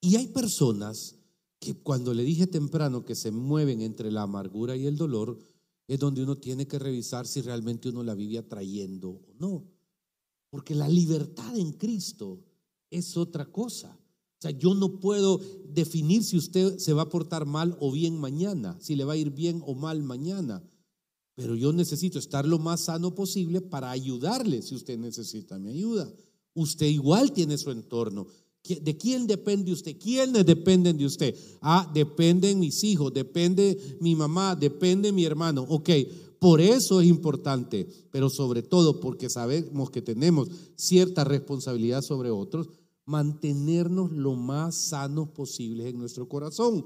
Y 0.00 0.16
hay 0.16 0.28
personas 0.28 1.16
que 1.60 1.74
cuando 1.74 2.12
le 2.12 2.24
dije 2.24 2.48
temprano 2.48 3.04
que 3.04 3.14
se 3.14 3.30
mueven 3.30 3.82
entre 3.82 4.10
la 4.10 4.22
amargura 4.22 4.76
y 4.76 4.86
el 4.86 4.96
dolor, 4.96 5.38
es 5.86 5.98
donde 5.98 6.22
uno 6.22 6.38
tiene 6.38 6.66
que 6.66 6.78
revisar 6.78 7.26
si 7.26 7.40
realmente 7.40 7.88
uno 7.88 8.02
la 8.02 8.14
vive 8.14 8.38
atrayendo 8.38 9.10
o 9.10 9.34
no. 9.38 9.71
Porque 10.52 10.74
la 10.74 10.86
libertad 10.86 11.56
en 11.56 11.72
Cristo 11.72 12.44
es 12.90 13.16
otra 13.16 13.50
cosa. 13.50 13.88
O 13.88 14.42
sea, 14.42 14.50
yo 14.50 14.74
no 14.74 15.00
puedo 15.00 15.40
definir 15.66 16.22
si 16.22 16.36
usted 16.36 16.76
se 16.76 16.92
va 16.92 17.02
a 17.02 17.08
portar 17.08 17.46
mal 17.46 17.74
o 17.80 17.90
bien 17.90 18.18
mañana, 18.18 18.76
si 18.78 18.94
le 18.94 19.04
va 19.04 19.14
a 19.14 19.16
ir 19.16 19.30
bien 19.30 19.62
o 19.64 19.74
mal 19.74 20.02
mañana. 20.02 20.62
Pero 21.34 21.54
yo 21.54 21.72
necesito 21.72 22.18
estar 22.18 22.46
lo 22.46 22.58
más 22.58 22.82
sano 22.82 23.14
posible 23.14 23.62
para 23.62 23.90
ayudarle 23.90 24.60
si 24.60 24.74
usted 24.74 24.98
necesita 24.98 25.58
mi 25.58 25.70
ayuda. 25.70 26.12
Usted 26.52 26.84
igual 26.84 27.32
tiene 27.32 27.56
su 27.56 27.70
entorno. 27.70 28.26
¿De 28.62 28.98
quién 28.98 29.26
depende 29.26 29.72
usted? 29.72 29.96
¿Quiénes 29.98 30.44
dependen 30.44 30.98
de 30.98 31.06
usted? 31.06 31.34
Ah, 31.62 31.90
dependen 31.94 32.60
mis 32.60 32.84
hijos, 32.84 33.10
depende 33.10 33.96
mi 34.02 34.14
mamá, 34.14 34.54
depende 34.54 35.12
mi 35.12 35.24
hermano. 35.24 35.64
Ok, 35.66 35.88
por 36.42 36.60
eso 36.60 37.00
es 37.00 37.06
importante, 37.06 37.86
pero 38.10 38.28
sobre 38.28 38.64
todo 38.64 38.98
porque 38.98 39.30
sabemos 39.30 39.90
que 39.90 40.02
tenemos 40.02 40.48
cierta 40.74 41.22
responsabilidad 41.22 42.02
sobre 42.02 42.32
otros, 42.32 42.68
mantenernos 43.04 44.10
lo 44.10 44.34
más 44.34 44.88
sanos 44.88 45.28
posibles 45.28 45.86
en 45.86 46.00
nuestro 46.00 46.28
corazón. 46.28 46.84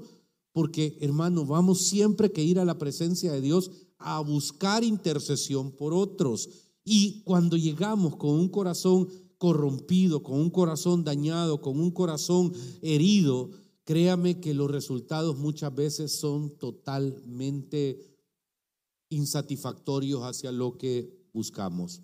Porque, 0.51 0.99
hermano, 1.01 1.43
vamos 1.43 1.87
siempre 1.87 2.31
que 2.31 2.43
ir 2.43 2.59
a 2.59 2.65
la 2.65 2.77
presencia 2.77 3.31
de 3.31 3.41
Dios 3.41 3.71
a 3.97 4.19
buscar 4.19 4.83
intercesión 4.83 5.71
por 5.71 5.91
otros. 5.91 6.49
Y 6.85 7.23
cuando 7.23 7.57
llegamos 7.57 8.15
con 8.17 8.35
un 8.35 8.49
corazón 8.49 9.07
corrompido, 9.39 10.21
con 10.21 10.37
un 10.37 10.51
corazón 10.51 11.03
dañado, 11.03 11.61
con 11.61 11.79
un 11.79 11.89
corazón 11.89 12.53
herido, 12.83 13.49
créame 13.85 14.39
que 14.39 14.53
los 14.53 14.69
resultados 14.69 15.35
muchas 15.39 15.73
veces 15.73 16.19
son 16.19 16.59
totalmente 16.59 18.16
insatisfactorios 19.09 20.21
hacia 20.23 20.51
lo 20.51 20.77
que 20.77 21.09
buscamos. 21.33 22.01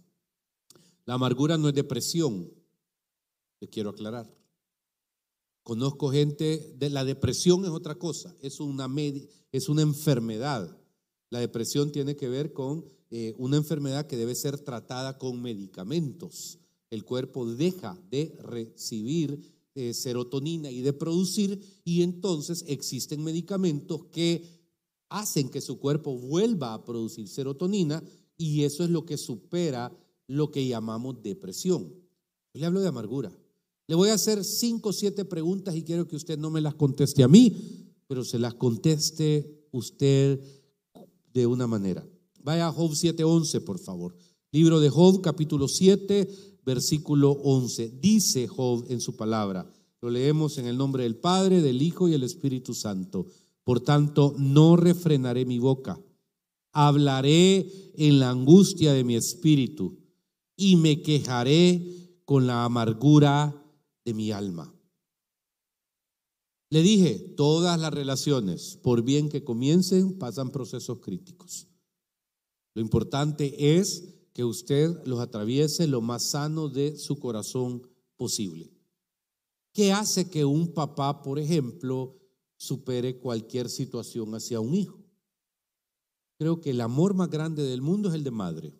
La 1.06 1.16
amargura 1.16 1.58
no 1.58 1.70
es 1.70 1.76
depresión, 1.76 2.52
le 3.60 3.68
quiero 3.68 3.90
aclarar. 3.90 4.34
Conozco 5.64 6.12
gente 6.12 6.74
de 6.78 6.90
la 6.90 7.06
depresión 7.06 7.64
es 7.64 7.72
otra 7.72 7.96
cosa, 7.96 8.36
es 8.42 8.60
una 8.60 8.90
es 9.52 9.70
una 9.70 9.82
enfermedad. 9.82 10.78
La 11.30 11.40
depresión 11.40 11.92
tiene 11.92 12.16
que 12.16 12.30
ver 12.30 12.54
con 12.54 12.86
eh, 13.10 13.34
una 13.38 13.58
enfermedad 13.58 14.08
que 14.08 14.18
debe 14.18 14.36
ser 14.36 14.60
tratada 14.60 15.18
con 15.18 15.42
medicamentos 15.42 16.60
el 16.94 17.06
cuerpo 17.06 17.52
deja 17.52 18.00
de 18.12 18.38
recibir 18.44 19.42
eh, 19.74 19.96
serotonina 19.96 20.70
y 20.70 20.82
de 20.82 20.94
producir 20.94 21.60
y 21.84 22.04
entonces 22.04 22.64
existen 22.68 23.24
medicamentos 23.24 24.06
que 24.12 24.63
hacen 25.14 25.50
que 25.50 25.62
su 25.62 25.80
cuerpo 25.80 26.18
vuelva 26.18 26.74
a 26.74 26.84
producir 26.84 27.28
serotonina 27.28 28.04
y 28.36 28.64
eso 28.64 28.84
es 28.84 28.90
lo 28.90 29.06
que 29.06 29.18
supera 29.18 29.96
lo 30.26 30.50
que 30.50 30.68
llamamos 30.68 31.22
depresión. 31.22 31.84
Yo 32.54 32.60
le 32.60 32.66
hablo 32.66 32.82
de 32.82 32.88
amargura. 32.88 33.32
Le 33.86 33.94
voy 33.94 34.10
a 34.10 34.16
hacer 34.16 34.44
cinco 34.44 34.90
o 34.90 34.94
siete 34.94 35.24
preguntas 35.24 35.76
y 35.76 35.84
quiero 35.84 36.08
que 36.08 36.16
usted 36.16 36.40
no 36.40 36.50
me 36.50 36.62
las 36.62 36.74
conteste 36.74 37.22
a 37.22 37.28
mí, 37.28 37.56
pero 38.08 38.24
se 38.24 38.40
las 38.40 38.56
conteste 38.56 39.68
usted 39.72 40.42
de 41.32 41.46
una 41.46 41.68
manera. 41.68 42.04
Vaya 42.42 42.68
a 42.68 42.72
Job 42.72 42.94
7:11, 42.94 43.62
por 43.62 43.78
favor. 43.78 44.16
Libro 44.52 44.80
de 44.80 44.90
Job, 44.90 45.22
capítulo 45.22 45.68
7, 45.68 46.28
versículo 46.66 47.32
11. 47.44 48.00
Dice 48.02 48.48
Job 48.48 48.86
en 48.90 49.00
su 49.00 49.16
palabra, 49.16 49.72
lo 50.02 50.10
leemos 50.10 50.58
en 50.58 50.66
el 50.66 50.76
nombre 50.76 51.04
del 51.04 51.18
Padre, 51.18 51.62
del 51.62 51.84
Hijo 51.84 52.10
y 52.10 52.14
el 52.14 52.24
Espíritu 52.24 52.74
Santo. 52.74 53.28
Por 53.64 53.82
tanto, 53.82 54.36
no 54.38 54.76
refrenaré 54.76 55.46
mi 55.46 55.60
boca, 55.60 56.00
hablaré 56.72 57.72
en 57.96 58.20
la 58.20 58.30
angustia 58.30 58.94
de 58.94 59.04
mi 59.04 59.16
espíritu 59.16 59.98
y 60.56 60.76
me 60.76 61.02
quejaré 61.02 62.22
con 62.26 62.48
la 62.48 62.66
amargura 62.66 63.56
de 64.06 64.14
mi 64.14 64.32
alma. 64.32 64.74
Le 66.70 66.82
dije, 66.82 67.20
todas 67.38 67.80
las 67.80 67.94
relaciones, 67.94 68.80
por 68.82 69.04
bien 69.04 69.30
que 69.30 69.44
comiencen, 69.44 70.18
pasan 70.18 70.50
procesos 70.50 71.00
críticos. 71.00 71.68
Lo 72.74 72.82
importante 72.82 73.78
es 73.78 74.04
que 74.34 74.44
usted 74.44 75.06
los 75.06 75.20
atraviese 75.20 75.86
lo 75.86 76.02
más 76.02 76.32
sano 76.32 76.70
de 76.70 76.98
su 76.98 77.20
corazón 77.20 77.88
posible. 78.18 78.72
¿Qué 79.72 79.92
hace 79.92 80.30
que 80.30 80.46
un 80.46 80.74
papá, 80.74 81.22
por 81.22 81.38
ejemplo, 81.38 82.23
supere 82.64 83.18
cualquier 83.18 83.70
situación 83.70 84.34
hacia 84.36 84.60
un 84.60 84.74
hijo? 84.74 85.00
Creo 86.38 86.62
que 86.62 86.72
el 86.72 86.82
amor 86.82 87.14
más 87.14 87.30
grande 87.30 87.64
del 87.64 87.82
mundo 87.82 88.10
es 88.10 88.16
el 88.16 88.24
de 88.24 88.32
madre. 88.32 88.74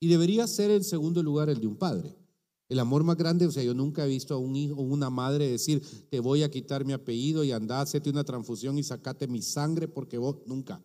Y 0.00 0.08
debería 0.08 0.46
ser 0.46 0.70
en 0.70 0.84
segundo 0.84 1.22
lugar 1.22 1.48
el 1.48 1.60
de 1.60 1.66
un 1.66 1.76
padre. 1.76 2.16
El 2.68 2.78
amor 2.78 3.04
más 3.04 3.16
grande, 3.16 3.46
o 3.46 3.50
sea, 3.50 3.62
yo 3.62 3.74
nunca 3.74 4.04
he 4.04 4.08
visto 4.08 4.34
a 4.34 4.38
un 4.38 4.56
hijo 4.56 4.76
o 4.76 4.82
una 4.82 5.10
madre 5.10 5.48
decir, 5.48 5.82
te 6.08 6.20
voy 6.20 6.42
a 6.42 6.50
quitar 6.50 6.84
mi 6.84 6.92
apellido 6.92 7.44
y 7.44 7.52
anda, 7.52 7.80
hacete 7.80 8.08
una 8.08 8.24
transfusión 8.24 8.78
y 8.78 8.82
sacate 8.82 9.28
mi 9.28 9.42
sangre 9.42 9.88
porque 9.88 10.18
vos 10.18 10.38
nunca 10.46 10.82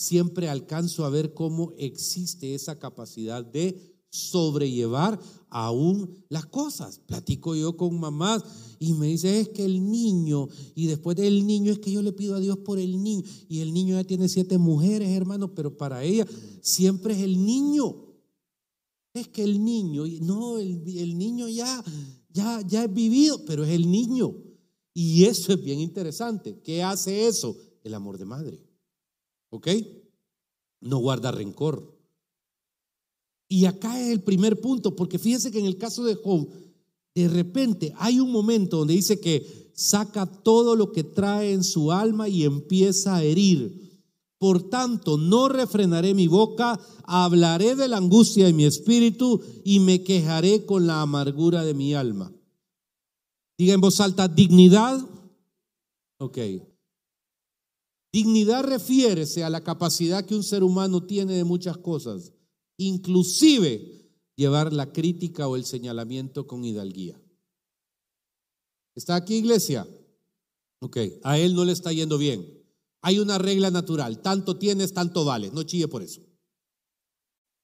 siempre 0.00 0.48
alcanzo 0.48 1.04
a 1.04 1.10
ver 1.10 1.34
cómo 1.34 1.74
existe 1.76 2.54
esa 2.54 2.78
capacidad 2.78 3.44
de 3.44 3.99
sobrellevar 4.10 5.18
aún 5.48 6.24
las 6.28 6.46
cosas. 6.46 6.98
Platico 6.98 7.54
yo 7.54 7.76
con 7.76 7.98
mamás 7.98 8.42
y 8.78 8.92
me 8.94 9.08
dice, 9.08 9.40
es 9.40 9.48
que 9.50 9.64
el 9.64 9.90
niño, 9.90 10.48
y 10.74 10.86
después 10.86 11.16
del 11.16 11.46
niño 11.46 11.72
es 11.72 11.78
que 11.78 11.92
yo 11.92 12.02
le 12.02 12.12
pido 12.12 12.34
a 12.34 12.40
Dios 12.40 12.58
por 12.58 12.78
el 12.78 13.02
niño, 13.02 13.22
y 13.48 13.60
el 13.60 13.72
niño 13.72 13.96
ya 13.96 14.04
tiene 14.04 14.28
siete 14.28 14.58
mujeres, 14.58 15.10
hermano, 15.10 15.54
pero 15.54 15.76
para 15.76 16.02
ella 16.02 16.26
siempre 16.60 17.14
es 17.14 17.20
el 17.20 17.44
niño. 17.44 18.06
Es 19.12 19.28
que 19.28 19.42
el 19.42 19.64
niño, 19.64 20.04
no, 20.22 20.58
el, 20.58 20.82
el 20.86 21.18
niño 21.18 21.48
ya, 21.48 21.84
ya, 22.30 22.62
ya 22.66 22.84
es 22.84 22.94
vivido, 22.94 23.44
pero 23.44 23.64
es 23.64 23.70
el 23.70 23.90
niño. 23.90 24.34
Y 24.94 25.24
eso 25.24 25.52
es 25.52 25.62
bien 25.62 25.80
interesante. 25.80 26.60
¿Qué 26.62 26.82
hace 26.82 27.26
eso? 27.26 27.56
El 27.82 27.94
amor 27.94 28.18
de 28.18 28.24
madre. 28.24 28.62
¿Ok? 29.50 29.68
No 30.80 30.98
guarda 30.98 31.32
rencor. 31.32 31.99
Y 33.52 33.64
acá 33.64 34.00
es 34.00 34.10
el 34.10 34.22
primer 34.22 34.60
punto, 34.60 34.94
porque 34.94 35.18
fíjese 35.18 35.50
que 35.50 35.58
en 35.58 35.66
el 35.66 35.76
caso 35.76 36.04
de 36.04 36.14
Job, 36.14 36.48
de 37.16 37.26
repente 37.26 37.92
hay 37.98 38.20
un 38.20 38.30
momento 38.30 38.76
donde 38.76 38.94
dice 38.94 39.18
que 39.18 39.72
saca 39.74 40.24
todo 40.24 40.76
lo 40.76 40.92
que 40.92 41.02
trae 41.02 41.52
en 41.52 41.64
su 41.64 41.90
alma 41.90 42.28
y 42.28 42.44
empieza 42.44 43.16
a 43.16 43.24
herir. 43.24 44.04
Por 44.38 44.70
tanto, 44.70 45.18
no 45.18 45.48
refrenaré 45.48 46.14
mi 46.14 46.28
boca, 46.28 46.78
hablaré 47.02 47.74
de 47.74 47.88
la 47.88 47.96
angustia 47.96 48.46
de 48.46 48.52
mi 48.52 48.64
espíritu 48.64 49.40
y 49.64 49.80
me 49.80 50.04
quejaré 50.04 50.64
con 50.64 50.86
la 50.86 51.02
amargura 51.02 51.64
de 51.64 51.74
mi 51.74 51.92
alma. 51.92 52.32
Diga 53.58 53.74
en 53.74 53.80
voz 53.80 54.00
alta, 54.00 54.28
dignidad. 54.28 55.04
Ok. 56.18 56.38
Dignidad 58.12 58.62
refiere 58.62 59.24
a 59.42 59.50
la 59.50 59.64
capacidad 59.64 60.24
que 60.24 60.36
un 60.36 60.44
ser 60.44 60.62
humano 60.62 61.02
tiene 61.02 61.34
de 61.34 61.44
muchas 61.44 61.76
cosas, 61.76 62.32
inclusive 62.84 64.10
llevar 64.36 64.72
la 64.72 64.92
crítica 64.92 65.46
o 65.48 65.56
el 65.56 65.64
señalamiento 65.64 66.46
con 66.46 66.64
hidalguía. 66.64 67.20
¿Está 68.94 69.14
aquí 69.16 69.36
iglesia? 69.36 69.86
Ok, 70.80 70.96
a 71.22 71.38
él 71.38 71.54
no 71.54 71.64
le 71.64 71.72
está 71.72 71.92
yendo 71.92 72.16
bien. 72.16 72.46
Hay 73.02 73.18
una 73.18 73.38
regla 73.38 73.70
natural, 73.70 74.22
tanto 74.22 74.58
tienes, 74.58 74.92
tanto 74.92 75.24
vales, 75.24 75.52
no 75.52 75.62
chille 75.62 75.88
por 75.88 76.02
eso. 76.02 76.22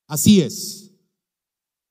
Así 0.06 0.40
es. 0.40 0.92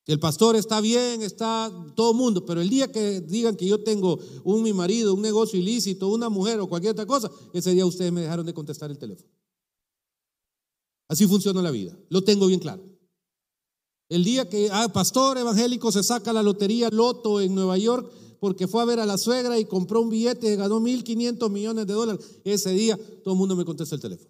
Si 0.06 0.12
el 0.12 0.20
pastor 0.20 0.56
está 0.56 0.82
bien, 0.82 1.24
está 1.24 1.72
todo 1.96 2.12
el 2.12 2.18
mundo, 2.18 2.46
pero 2.46 2.62
el 2.62 2.70
día 2.70 2.92
que 2.92 3.22
digan 3.22 3.56
que 3.56 3.66
yo 3.66 3.84
tengo 3.84 4.20
un 4.44 4.62
mi 4.62 4.72
marido, 4.72 5.16
un 5.16 5.22
negocio 5.24 5.60
ilícito, 5.60 6.10
una 6.10 6.30
mujer 6.30 6.60
o 6.60 6.68
cualquier 6.68 6.92
otra 6.92 7.08
cosa, 7.08 7.32
ese 7.54 7.72
día 7.72 7.88
ustedes 7.88 8.12
me 8.12 8.22
dejaron 8.22 8.46
de 8.46 8.54
contestar 8.54 8.92
el 8.92 9.00
teléfono. 9.00 9.32
Así 11.08 11.28
funciona 11.28 11.62
la 11.64 11.72
vida, 11.72 11.98
lo 12.10 12.24
tengo 12.24 12.46
bien 12.46 12.60
claro. 12.60 12.95
El 14.10 14.24
día 14.24 14.48
que 14.48 14.70
ah, 14.72 14.88
pastor 14.90 15.38
evangélico 15.38 15.92
se 15.92 16.04
saca 16.04 16.32
la 16.32 16.44
lotería 16.44 16.90
Loto 16.92 17.42
en 17.42 17.56
Nueva 17.56 17.78
York 17.78 18.12
porque 18.40 18.68
fue 18.68 18.82
a 18.82 18.86
ver 18.86 19.00
a 19.00 19.06
la 19.06 19.18
suegra 19.18 19.58
y 19.58 19.66
compró 19.66 20.02
un 20.02 20.10
billete 20.10 20.54
y 20.54 20.56
ganó 20.56 20.80
1.500 20.80 21.50
millones 21.50 21.88
de 21.88 21.94
dólares, 21.94 22.24
ese 22.44 22.72
día 22.72 22.98
todo 23.24 23.34
el 23.34 23.40
mundo 23.40 23.56
me 23.56 23.66
contesta 23.66 23.96
el 23.96 24.02
teléfono. 24.02 24.30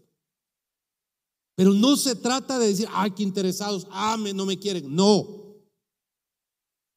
Pero 1.55 1.73
no 1.73 1.95
se 1.95 2.15
trata 2.15 2.59
de 2.59 2.67
decir, 2.67 2.87
ay, 2.91 3.11
qué 3.11 3.23
interesados, 3.23 3.87
ah, 3.89 4.17
no 4.17 4.45
me 4.45 4.59
quieren. 4.59 4.93
No. 4.93 5.57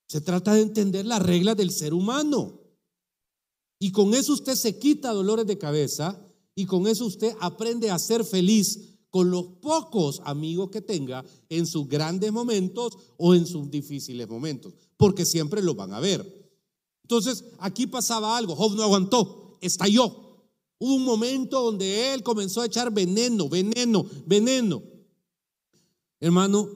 Se 0.08 0.20
trata 0.20 0.54
de 0.54 0.62
entender 0.62 1.06
las 1.06 1.22
reglas 1.22 1.56
del 1.56 1.70
ser 1.70 1.94
humano. 1.94 2.60
Y 3.78 3.92
con 3.92 4.14
eso 4.14 4.32
usted 4.32 4.56
se 4.56 4.78
quita 4.78 5.12
dolores 5.12 5.46
de 5.46 5.58
cabeza 5.58 6.20
y 6.56 6.66
con 6.66 6.88
eso 6.88 7.06
usted 7.06 7.34
aprende 7.40 7.90
a 7.90 7.98
ser 7.98 8.24
feliz 8.24 8.97
con 9.10 9.30
los 9.30 9.44
pocos 9.60 10.20
amigos 10.24 10.70
que 10.70 10.82
tenga 10.82 11.24
en 11.48 11.66
sus 11.66 11.88
grandes 11.88 12.32
momentos 12.32 12.96
o 13.16 13.34
en 13.34 13.46
sus 13.46 13.70
difíciles 13.70 14.28
momentos, 14.28 14.74
porque 14.96 15.24
siempre 15.24 15.62
los 15.62 15.76
van 15.76 15.92
a 15.92 16.00
ver. 16.00 16.38
Entonces, 17.02 17.44
aquí 17.58 17.86
pasaba 17.86 18.36
algo, 18.36 18.54
Job 18.54 18.74
no 18.74 18.82
aguantó, 18.82 19.58
estalló. 19.60 20.28
Hubo 20.78 20.94
un 20.94 21.04
momento 21.04 21.62
donde 21.62 22.12
él 22.12 22.22
comenzó 22.22 22.60
a 22.60 22.66
echar 22.66 22.92
veneno, 22.92 23.48
veneno, 23.48 24.04
veneno. 24.26 24.82
Hermano, 26.20 26.68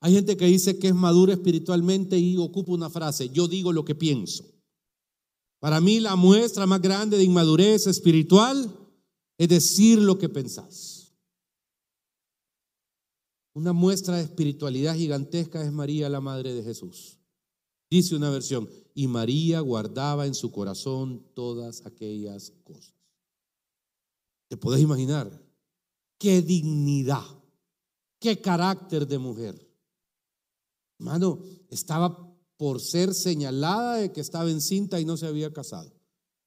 hay 0.00 0.14
gente 0.14 0.36
que 0.36 0.46
dice 0.46 0.78
que 0.78 0.88
es 0.88 0.94
madura 0.94 1.32
espiritualmente 1.32 2.18
y 2.18 2.36
ocupa 2.36 2.72
una 2.72 2.90
frase, 2.90 3.30
yo 3.30 3.48
digo 3.48 3.72
lo 3.72 3.84
que 3.84 3.94
pienso. 3.94 4.44
Para 5.60 5.80
mí 5.80 6.00
la 6.00 6.16
muestra 6.16 6.66
más 6.66 6.82
grande 6.82 7.16
de 7.16 7.22
inmadurez 7.22 7.86
espiritual 7.86 8.76
es 9.38 9.48
decir 9.48 9.98
lo 10.00 10.18
que 10.18 10.28
pensás. 10.28 10.91
Una 13.54 13.72
muestra 13.72 14.16
de 14.16 14.22
espiritualidad 14.22 14.94
gigantesca 14.94 15.62
es 15.62 15.72
María, 15.72 16.08
la 16.08 16.20
Madre 16.20 16.54
de 16.54 16.62
Jesús. 16.62 17.18
Dice 17.90 18.16
una 18.16 18.30
versión, 18.30 18.68
y 18.94 19.06
María 19.06 19.60
guardaba 19.60 20.26
en 20.26 20.34
su 20.34 20.50
corazón 20.50 21.26
todas 21.34 21.84
aquellas 21.84 22.52
cosas. 22.64 22.94
¿Te 24.48 24.56
puedes 24.56 24.82
imaginar? 24.82 25.30
Qué 26.18 26.40
dignidad, 26.40 27.24
qué 28.18 28.40
carácter 28.40 29.06
de 29.06 29.18
mujer. 29.18 29.68
Hermano, 30.98 31.42
estaba 31.68 32.32
por 32.56 32.80
ser 32.80 33.12
señalada 33.12 33.96
de 33.96 34.12
que 34.12 34.20
estaba 34.20 34.50
encinta 34.50 35.00
y 35.00 35.04
no 35.04 35.16
se 35.16 35.26
había 35.26 35.52
casado. 35.52 35.92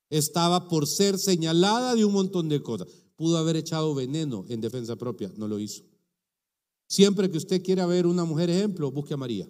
Estaba 0.10 0.68
por 0.68 0.88
ser 0.88 1.20
señalada 1.20 1.94
de 1.94 2.06
un 2.06 2.14
montón 2.14 2.48
de 2.48 2.64
cosas. 2.64 2.88
Pudo 3.16 3.38
haber 3.38 3.58
echado 3.58 3.94
veneno 3.94 4.46
en 4.50 4.62
defensa 4.62 4.96
propia, 4.96 5.32
no 5.36 5.48
lo 5.48 5.60
hizo. 5.60 5.84
Siempre 6.88 7.30
que 7.30 7.38
usted 7.38 7.64
quiera 7.64 7.86
ver 7.86 8.06
una 8.06 8.26
mujer 8.26 8.50
ejemplo, 8.50 8.92
busque 8.92 9.14
a 9.14 9.18
María. 9.18 9.50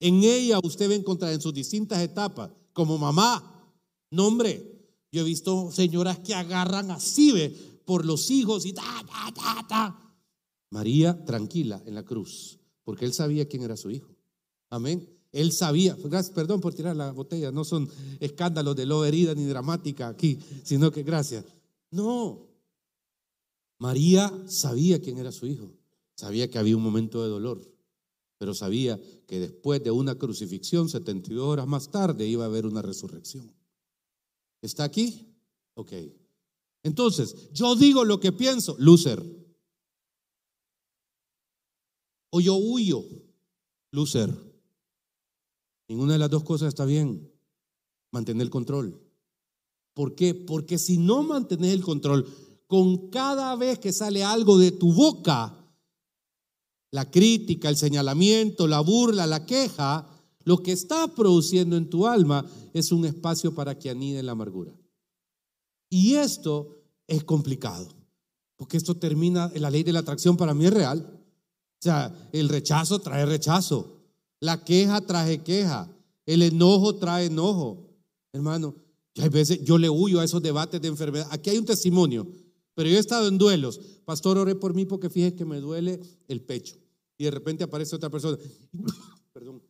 En 0.00 0.22
ella 0.22 0.58
usted 0.62 0.88
va 0.88 0.92
a 0.92 0.96
encontrar 0.96 1.32
en 1.32 1.40
sus 1.40 1.54
distintas 1.54 2.00
etapas, 2.00 2.50
como 2.72 2.98
mamá, 2.98 3.72
nombre. 4.10 4.70
Yo 5.10 5.22
he 5.22 5.24
visto 5.24 5.70
señoras 5.70 6.18
que 6.18 6.34
agarran 6.34 6.90
así 6.90 7.32
ve, 7.32 7.50
por 7.84 8.04
los 8.04 8.30
hijos 8.30 8.66
y 8.66 8.72
ta, 8.72 8.82
ta, 9.06 9.32
ta, 9.34 9.66
ta. 9.68 10.16
María 10.70 11.24
tranquila 11.24 11.82
en 11.86 11.94
la 11.94 12.02
cruz 12.02 12.58
porque 12.84 13.06
él 13.06 13.12
sabía 13.12 13.48
quién 13.48 13.62
era 13.62 13.76
su 13.76 13.90
hijo. 13.90 14.14
Amén. 14.70 15.08
Él 15.32 15.50
sabía, 15.50 15.96
perdón 16.34 16.60
por 16.60 16.74
tirar 16.74 16.94
la 16.94 17.10
botella, 17.10 17.50
no 17.50 17.64
son 17.64 17.88
escándalos 18.20 18.76
de 18.76 18.86
lo 18.86 19.04
herida 19.04 19.34
ni 19.34 19.44
dramática 19.44 20.08
aquí, 20.08 20.38
sino 20.62 20.92
que 20.92 21.02
gracias. 21.02 21.44
No, 21.90 22.46
María 23.78 24.32
sabía 24.46 25.00
quién 25.00 25.18
era 25.18 25.32
su 25.32 25.46
hijo, 25.46 25.72
sabía 26.16 26.50
que 26.50 26.58
había 26.58 26.76
un 26.76 26.82
momento 26.82 27.22
de 27.22 27.28
dolor, 27.28 27.60
pero 28.38 28.54
sabía 28.54 29.00
que 29.26 29.40
después 29.40 29.82
de 29.82 29.90
una 29.90 30.16
crucifixión, 30.16 30.88
72 30.88 31.44
horas 31.44 31.66
más 31.66 31.90
tarde, 31.90 32.26
iba 32.26 32.44
a 32.44 32.48
haber 32.48 32.66
una 32.66 32.82
resurrección. 32.82 33.54
¿Está 34.62 34.84
aquí? 34.84 35.34
Ok. 35.74 35.92
Entonces, 36.82 37.50
yo 37.52 37.76
digo 37.76 38.04
lo 38.04 38.20
que 38.20 38.32
pienso, 38.32 38.76
Lucer 38.78 39.22
o 42.36 42.40
yo 42.40 42.56
huyo, 42.56 43.04
Lucer. 43.92 44.28
Ninguna 45.86 46.14
de 46.14 46.18
las 46.18 46.30
dos 46.30 46.42
cosas 46.42 46.66
está 46.66 46.84
bien. 46.84 47.30
Mantener 48.10 48.42
el 48.42 48.50
control. 48.50 49.00
¿Por 49.94 50.16
qué? 50.16 50.34
Porque 50.34 50.76
si 50.76 50.98
no 50.98 51.22
mantienes 51.22 51.72
el 51.72 51.84
control, 51.84 52.26
con 52.66 53.08
cada 53.10 53.54
vez 53.54 53.78
que 53.78 53.92
sale 53.92 54.24
algo 54.24 54.58
de 54.58 54.72
tu 54.72 54.92
boca, 54.92 55.63
la 56.94 57.10
crítica, 57.10 57.68
el 57.68 57.76
señalamiento, 57.76 58.68
la 58.68 58.78
burla, 58.78 59.26
la 59.26 59.44
queja, 59.46 60.06
lo 60.44 60.62
que 60.62 60.70
está 60.70 61.12
produciendo 61.12 61.76
en 61.76 61.90
tu 61.90 62.06
alma 62.06 62.48
es 62.72 62.92
un 62.92 63.04
espacio 63.04 63.52
para 63.52 63.76
que 63.76 63.90
anide 63.90 64.22
la 64.22 64.30
amargura. 64.30 64.72
Y 65.90 66.14
esto 66.14 66.84
es 67.08 67.24
complicado, 67.24 67.88
porque 68.54 68.76
esto 68.76 68.94
termina, 68.94 69.50
la 69.56 69.70
ley 69.70 69.82
de 69.82 69.92
la 69.92 69.98
atracción 69.98 70.36
para 70.36 70.54
mí 70.54 70.66
es 70.66 70.72
real. 70.72 71.00
O 71.10 71.82
sea, 71.82 72.14
el 72.32 72.48
rechazo 72.48 73.00
trae 73.00 73.26
rechazo. 73.26 73.98
La 74.38 74.62
queja 74.62 75.00
trae 75.00 75.42
queja. 75.42 75.90
El 76.26 76.42
enojo 76.42 76.94
trae 76.94 77.26
enojo. 77.26 77.88
Hermano, 78.32 78.76
hay 79.16 79.30
veces 79.30 79.64
yo 79.64 79.78
le 79.78 79.90
huyo 79.90 80.20
a 80.20 80.24
esos 80.24 80.40
debates 80.40 80.80
de 80.80 80.86
enfermedad. 80.86 81.26
Aquí 81.32 81.50
hay 81.50 81.58
un 81.58 81.66
testimonio, 81.66 82.24
pero 82.72 82.88
yo 82.88 82.98
he 82.98 83.00
estado 83.00 83.26
en 83.26 83.36
duelos. 83.36 83.80
Pastor, 84.04 84.38
ore 84.38 84.54
por 84.54 84.74
mí 84.74 84.84
porque 84.84 85.10
fíjese 85.10 85.34
que 85.34 85.44
me 85.44 85.58
duele 85.58 86.00
el 86.28 86.40
pecho. 86.40 86.83
Y 87.18 87.24
de 87.24 87.30
repente 87.30 87.64
aparece 87.64 87.96
otra 87.96 88.10
persona. 88.10 88.38
Perdón. 89.32 89.62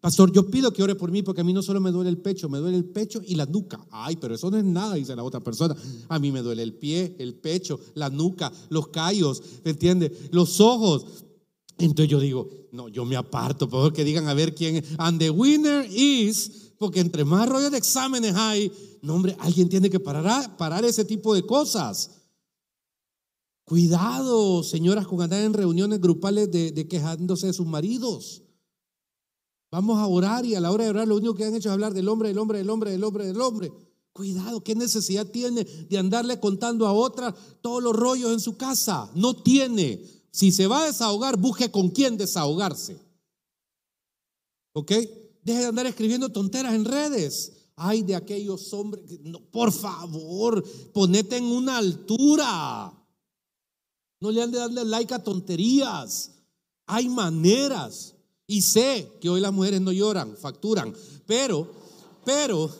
Pastor, 0.00 0.32
yo 0.32 0.48
pido 0.48 0.72
que 0.72 0.82
ore 0.82 0.94
por 0.94 1.10
mí 1.10 1.22
porque 1.22 1.40
a 1.40 1.44
mí 1.44 1.52
no 1.52 1.62
solo 1.62 1.80
me 1.80 1.90
duele 1.90 2.10
el 2.10 2.18
pecho, 2.18 2.48
me 2.48 2.58
duele 2.58 2.76
el 2.76 2.84
pecho 2.84 3.20
y 3.24 3.34
la 3.34 3.46
nuca. 3.46 3.84
Ay, 3.90 4.16
pero 4.16 4.34
eso 4.34 4.50
no 4.50 4.56
es 4.56 4.64
nada, 4.64 4.94
dice 4.94 5.16
la 5.16 5.24
otra 5.24 5.40
persona. 5.40 5.74
A 6.08 6.18
mí 6.18 6.30
me 6.30 6.40
duele 6.40 6.62
el 6.62 6.74
pie, 6.74 7.16
el 7.18 7.34
pecho, 7.34 7.80
la 7.94 8.08
nuca, 8.08 8.52
los 8.68 8.88
callos, 8.88 9.42
¿me 9.64 9.72
entiende? 9.72 10.16
Los 10.30 10.60
ojos. 10.60 11.24
Entonces 11.78 12.08
yo 12.08 12.20
digo, 12.20 12.48
no, 12.72 12.88
yo 12.88 13.04
me 13.04 13.16
aparto, 13.16 13.68
por 13.68 13.92
que 13.92 14.04
digan 14.04 14.28
a 14.28 14.34
ver 14.34 14.54
quién 14.54 14.84
And 14.98 15.18
the 15.18 15.30
winner 15.30 15.86
is, 15.90 16.72
porque 16.78 17.00
entre 17.00 17.24
más 17.24 17.48
rollos 17.48 17.72
de 17.72 17.78
exámenes 17.78 18.34
hay, 18.36 18.72
no, 19.02 19.14
hombre, 19.14 19.36
alguien 19.40 19.68
tiene 19.68 19.90
que 19.90 20.00
parar, 20.00 20.56
parar 20.56 20.84
ese 20.84 21.04
tipo 21.04 21.34
de 21.34 21.42
cosas. 21.42 22.17
Cuidado, 23.68 24.62
señoras, 24.62 25.06
con 25.06 25.20
andar 25.20 25.42
en 25.42 25.52
reuniones 25.52 26.00
grupales 26.00 26.50
de 26.50 26.88
quejándose 26.88 27.48
de 27.48 27.52
sus 27.52 27.66
maridos. 27.66 28.42
Vamos 29.70 29.98
a 29.98 30.06
orar 30.06 30.46
y 30.46 30.54
a 30.54 30.60
la 30.60 30.72
hora 30.72 30.84
de 30.84 30.90
orar 30.90 31.06
lo 31.06 31.16
único 31.16 31.34
que 31.34 31.44
han 31.44 31.54
hecho 31.54 31.68
es 31.68 31.74
hablar 31.74 31.92
del 31.92 32.08
hombre, 32.08 32.28
del 32.28 32.38
hombre, 32.38 32.58
del 32.58 32.70
hombre, 32.70 32.92
del 32.92 33.04
hombre, 33.04 33.26
del 33.26 33.40
hombre. 33.40 33.72
Cuidado, 34.14 34.64
¿qué 34.64 34.74
necesidad 34.74 35.26
tiene 35.26 35.64
de 35.64 35.98
andarle 35.98 36.40
contando 36.40 36.86
a 36.86 36.92
otra 36.92 37.34
todos 37.60 37.82
los 37.82 37.94
rollos 37.94 38.32
en 38.32 38.40
su 38.40 38.56
casa? 38.56 39.10
No 39.14 39.36
tiene. 39.36 40.02
Si 40.30 40.50
se 40.50 40.66
va 40.66 40.82
a 40.82 40.86
desahogar, 40.86 41.36
busque 41.36 41.70
con 41.70 41.90
quién 41.90 42.16
desahogarse. 42.16 42.98
¿Ok? 44.72 44.92
Deje 45.44 45.60
de 45.60 45.66
andar 45.66 45.86
escribiendo 45.86 46.30
tonteras 46.30 46.74
en 46.74 46.86
redes. 46.86 47.52
Ay, 47.76 48.02
de 48.02 48.16
aquellos 48.16 48.72
hombres. 48.72 49.04
por 49.52 49.70
favor, 49.72 50.64
ponete 50.92 51.36
en 51.36 51.44
una 51.44 51.76
altura. 51.76 52.97
No 54.20 54.30
le 54.30 54.42
ande 54.42 54.58
dando 54.58 54.84
like 54.84 55.14
a 55.14 55.22
tonterías. 55.22 56.32
Hay 56.86 57.08
maneras. 57.08 58.14
Y 58.46 58.62
sé 58.62 59.12
que 59.20 59.28
hoy 59.28 59.40
las 59.40 59.52
mujeres 59.52 59.80
no 59.80 59.92
lloran, 59.92 60.34
facturan, 60.34 60.94
pero, 61.26 61.70
pero, 62.24 62.70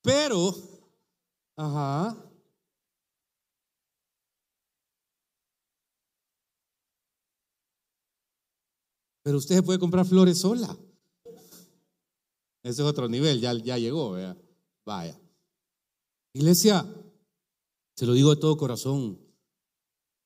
pero, 0.00 0.56
ajá. 1.54 2.16
Pero 9.22 9.36
usted 9.36 9.62
puede 9.62 9.78
comprar 9.78 10.06
flores 10.06 10.38
sola. 10.38 10.74
Ese 12.62 12.80
es 12.80 12.88
otro 12.88 13.06
nivel, 13.06 13.40
ya, 13.40 13.52
ya 13.52 13.76
llegó, 13.76 14.12
¿vea? 14.12 14.34
vaya. 14.86 15.18
Iglesia, 16.32 16.86
se 17.94 18.06
lo 18.06 18.14
digo 18.14 18.34
de 18.34 18.40
todo 18.40 18.56
corazón, 18.56 19.18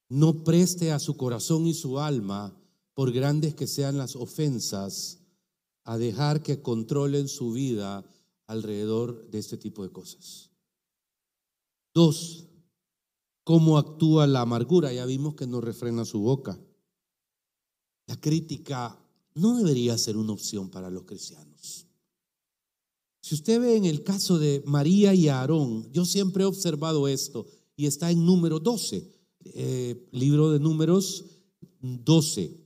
no 0.09 0.45
preste 0.45 0.93
a 0.93 0.99
su 0.99 1.17
corazón 1.17 1.67
y 1.67 1.75
su 1.75 1.99
alma 1.99 2.57
por 2.95 3.13
grandes 3.13 3.55
que 3.55 3.67
sean 3.67 3.97
las 3.97 4.17
ofensas, 4.17 5.21
a 5.85 5.97
dejar 5.97 6.43
que 6.43 6.61
controlen 6.61 7.29
su 7.29 7.53
vida 7.53 8.05
alrededor 8.47 9.31
de 9.31 9.39
este 9.39 9.57
tipo 9.57 9.83
de 9.83 9.91
cosas. 9.91 10.51
Dos, 11.95 12.49
cómo 13.45 13.79
actúa 13.79 14.27
la 14.27 14.43
amargura. 14.43 14.93
Ya 14.93 15.07
vimos 15.07 15.35
que 15.35 15.47
no 15.47 15.61
refrena 15.61 16.05
su 16.05 16.21
boca. 16.21 16.61
La 18.07 18.21
crítica 18.21 18.99
no 19.35 19.57
debería 19.57 19.97
ser 19.97 20.17
una 20.17 20.33
opción 20.33 20.69
para 20.69 20.91
los 20.91 21.05
cristianos. 21.05 21.87
Si 23.23 23.35
usted 23.35 23.61
ve 23.61 23.77
en 23.77 23.85
el 23.85 24.05
caso 24.05 24.39
de 24.39 24.63
María 24.67 25.15
y 25.15 25.29
Aarón, 25.29 25.91
yo 25.93 26.05
siempre 26.05 26.43
he 26.43 26.47
observado 26.47 27.09
esto 27.09 27.47
y 27.77 27.87
está 27.87 28.11
en 28.11 28.27
número 28.27 28.61
12, 28.61 29.18
eh, 29.55 30.09
libro 30.13 30.51
de 30.51 30.61
números 30.61 31.25
12. 31.81 32.65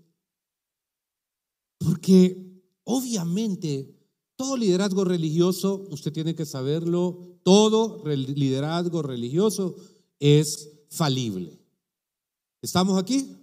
Porque 1.79 2.63
obviamente 2.85 3.95
todo 4.37 4.57
liderazgo 4.57 5.05
religioso, 5.05 5.87
usted 5.91 6.13
tiene 6.13 6.35
que 6.35 6.47
saberlo, 6.47 7.39
todo 7.43 8.03
liderazgo 8.05 9.03
religioso 9.03 9.77
es 10.19 10.71
falible. 10.89 11.59
¿Estamos 12.61 12.99
aquí? 12.99 13.37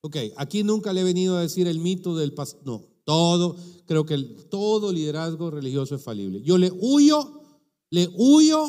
Ok, 0.00 0.16
aquí 0.36 0.62
nunca 0.62 0.92
le 0.92 1.00
he 1.00 1.04
venido 1.04 1.36
a 1.36 1.42
decir 1.42 1.66
el 1.66 1.78
mito 1.78 2.16
del 2.16 2.32
pastor. 2.34 2.64
No, 2.64 2.84
todo, 3.04 3.56
creo 3.86 4.04
que 4.04 4.18
todo 4.50 4.92
liderazgo 4.92 5.50
religioso 5.50 5.94
es 5.94 6.02
falible. 6.02 6.42
Yo 6.42 6.58
le 6.58 6.72
huyo, 6.72 7.40
le 7.90 8.08
huyo 8.16 8.64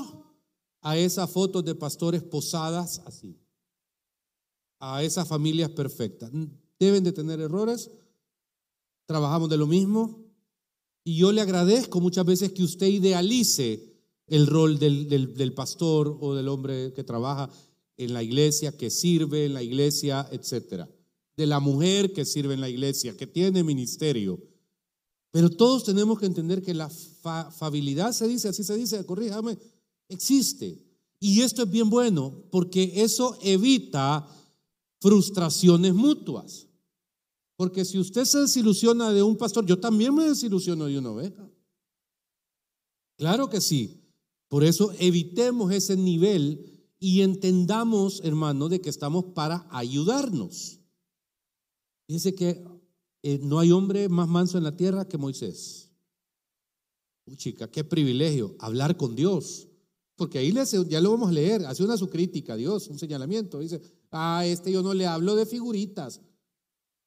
a 0.81 0.97
esas 0.97 1.29
fotos 1.29 1.65
de 1.65 1.75
pastores 1.75 2.23
posadas 2.23 3.01
así, 3.05 3.37
a 4.79 5.03
esas 5.03 5.27
familias 5.27 5.69
perfectas. 5.71 6.31
Deben 6.79 7.03
de 7.03 7.11
tener 7.11 7.39
errores, 7.39 7.89
trabajamos 9.05 9.49
de 9.49 9.57
lo 9.57 9.67
mismo, 9.67 10.23
y 11.03 11.17
yo 11.17 11.31
le 11.31 11.41
agradezco 11.41 12.01
muchas 12.01 12.25
veces 12.25 12.51
que 12.51 12.63
usted 12.63 12.87
idealice 12.87 13.93
el 14.27 14.45
rol 14.47 14.77
del, 14.77 15.07
del 15.07 15.53
pastor 15.53 16.17
o 16.19 16.35
del 16.35 16.49
hombre 16.49 16.93
que 16.93 17.03
trabaja 17.03 17.49
en 17.95 18.13
la 18.13 18.21
iglesia, 18.23 18.75
que 18.75 18.89
sirve 18.89 19.45
en 19.45 19.53
la 19.53 19.63
iglesia, 19.63 20.27
etcétera 20.31 20.89
de 21.37 21.45
la 21.45 21.59
mujer 21.59 22.11
que 22.11 22.25
sirve 22.25 22.55
en 22.55 22.61
la 22.61 22.69
iglesia, 22.69 23.15
que 23.15 23.27
tiene 23.27 23.63
ministerio. 23.63 24.41
Pero 25.31 25.51
todos 25.51 25.83
tenemos 25.83 26.19
que 26.19 26.25
entender 26.25 26.63
que 26.63 26.73
la 26.73 26.89
fabilidad 26.89 28.11
se 28.11 28.27
dice, 28.27 28.49
así 28.49 28.63
se 28.63 28.75
dice, 28.75 29.05
corríjame, 29.05 29.57
existe. 30.09 30.83
Y 31.19 31.41
esto 31.41 31.63
es 31.63 31.69
bien 31.69 31.89
bueno 31.89 32.43
porque 32.51 32.91
eso 32.95 33.37
evita 33.43 34.27
frustraciones 34.99 35.93
mutuas. 35.93 36.67
Porque 37.55 37.85
si 37.85 37.97
usted 37.97 38.25
se 38.25 38.39
desilusiona 38.39 39.11
de 39.11 39.23
un 39.23 39.35
pastor, 39.35 39.65
yo 39.65 39.79
también 39.79 40.13
me 40.13 40.25
desilusiono 40.25 40.85
de 40.85 40.97
una 40.97 41.11
oveja. 41.11 41.49
Claro 43.17 43.49
que 43.49 43.61
sí. 43.61 44.03
Por 44.47 44.63
eso 44.63 44.93
evitemos 44.99 45.73
ese 45.73 45.97
nivel 45.97 46.87
y 46.99 47.21
entendamos, 47.21 48.21
hermano, 48.23 48.69
de 48.69 48.79
que 48.79 48.89
estamos 48.89 49.25
para 49.33 49.67
ayudarnos. 49.71 50.79
Dice 52.07 52.33
que 52.33 52.63
eh, 53.23 53.39
no 53.41 53.59
hay 53.59 53.71
hombre 53.71 54.07
más 54.07 54.29
manso 54.29 54.57
en 54.57 54.63
la 54.63 54.77
tierra 54.77 55.07
que 55.07 55.17
Moisés. 55.17 55.91
Uy, 57.25 57.35
chica, 57.35 57.69
qué 57.69 57.83
privilegio 57.83 58.55
hablar 58.59 58.95
con 58.95 59.15
Dios. 59.15 59.67
Porque 60.17 60.39
ahí 60.39 60.51
ya 60.89 60.99
lo 60.99 61.11
vamos 61.11 61.29
a 61.29 61.31
leer, 61.31 61.63
hace 61.67 61.83
una 61.83 61.95
su 61.95 62.09
crítica 62.09 62.53
a 62.53 62.57
Dios, 62.57 62.87
un 62.87 62.97
señalamiento. 62.97 63.59
Dice, 63.59 63.79
a 64.09 64.45
este 64.47 64.71
yo 64.71 64.81
no 64.81 64.95
le 64.95 65.05
hablo 65.05 65.35
de 65.35 65.45
figuritas. 65.45 66.21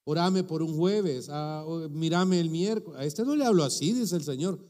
Orame 0.04 0.44
por 0.44 0.62
un 0.62 0.76
jueves, 0.76 1.28
a, 1.28 1.64
mírame 1.90 2.38
el 2.38 2.50
miércoles. 2.50 3.00
A 3.00 3.04
este 3.04 3.24
no 3.24 3.34
le 3.34 3.44
hablo 3.44 3.64
así, 3.64 3.92
dice 3.92 4.14
el 4.14 4.22
Señor. 4.22 4.64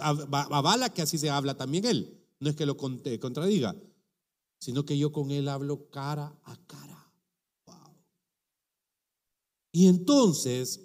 Avala 0.00 0.88
que 0.88 1.02
así 1.02 1.18
se 1.18 1.28
habla 1.28 1.58
también 1.58 1.84
él. 1.84 2.18
No 2.40 2.48
es 2.48 2.56
que 2.56 2.64
lo 2.64 2.78
contradiga, 2.78 3.76
sino 4.58 4.86
que 4.86 4.96
yo 4.96 5.12
con 5.12 5.30
él 5.30 5.46
hablo 5.46 5.90
cara 5.90 6.34
a 6.42 6.56
cara. 6.66 7.12
Y 9.72 9.88
entonces, 9.88 10.80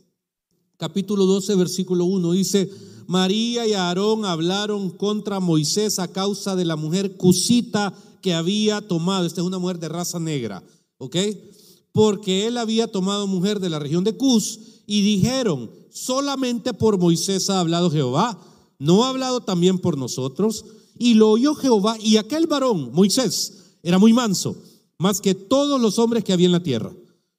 capítulo 0.79 1.25
12, 1.25 1.55
versículo 1.55 2.05
1 2.05 2.31
dice, 2.31 2.71
María 3.05 3.67
y 3.67 3.73
Aarón 3.73 4.23
hablaron 4.23 4.89
contra 4.89 5.41
Moisés 5.41 5.99
a 5.99 6.07
causa 6.07 6.55
de 6.55 6.63
la 6.63 6.77
mujer 6.77 7.17
cusita 7.17 7.93
que 8.21 8.33
había 8.33 8.79
tomado. 8.79 9.25
Esta 9.25 9.41
es 9.41 9.47
una 9.47 9.59
mujer 9.59 9.77
de 9.77 9.89
raza 9.89 10.19
negra, 10.19 10.63
¿ok? 10.97 11.17
Porque 11.91 12.47
él 12.47 12.57
había 12.57 12.89
tomado 12.89 13.27
mujer 13.27 13.59
de 13.59 13.69
la 13.69 13.77
región 13.77 14.05
de 14.05 14.15
Cus 14.15 14.59
y 14.87 15.01
dijeron, 15.01 15.69
solamente 15.91 16.73
por 16.73 16.97
Moisés 16.97 17.49
ha 17.49 17.59
hablado 17.59 17.91
Jehová, 17.91 18.39
no 18.79 19.03
ha 19.03 19.09
hablado 19.09 19.41
también 19.41 19.79
por 19.79 19.97
nosotros. 19.97 20.63
Y 20.97 21.15
lo 21.15 21.31
oyó 21.31 21.55
Jehová 21.55 21.97
y 21.99 22.15
aquel 22.15 22.47
varón, 22.47 22.91
Moisés, 22.93 23.75
era 23.83 23.99
muy 23.99 24.13
manso, 24.13 24.55
más 24.97 25.19
que 25.19 25.35
todos 25.35 25.79
los 25.81 25.99
hombres 25.99 26.23
que 26.23 26.31
había 26.31 26.45
en 26.45 26.53
la 26.53 26.63
tierra. 26.63 26.93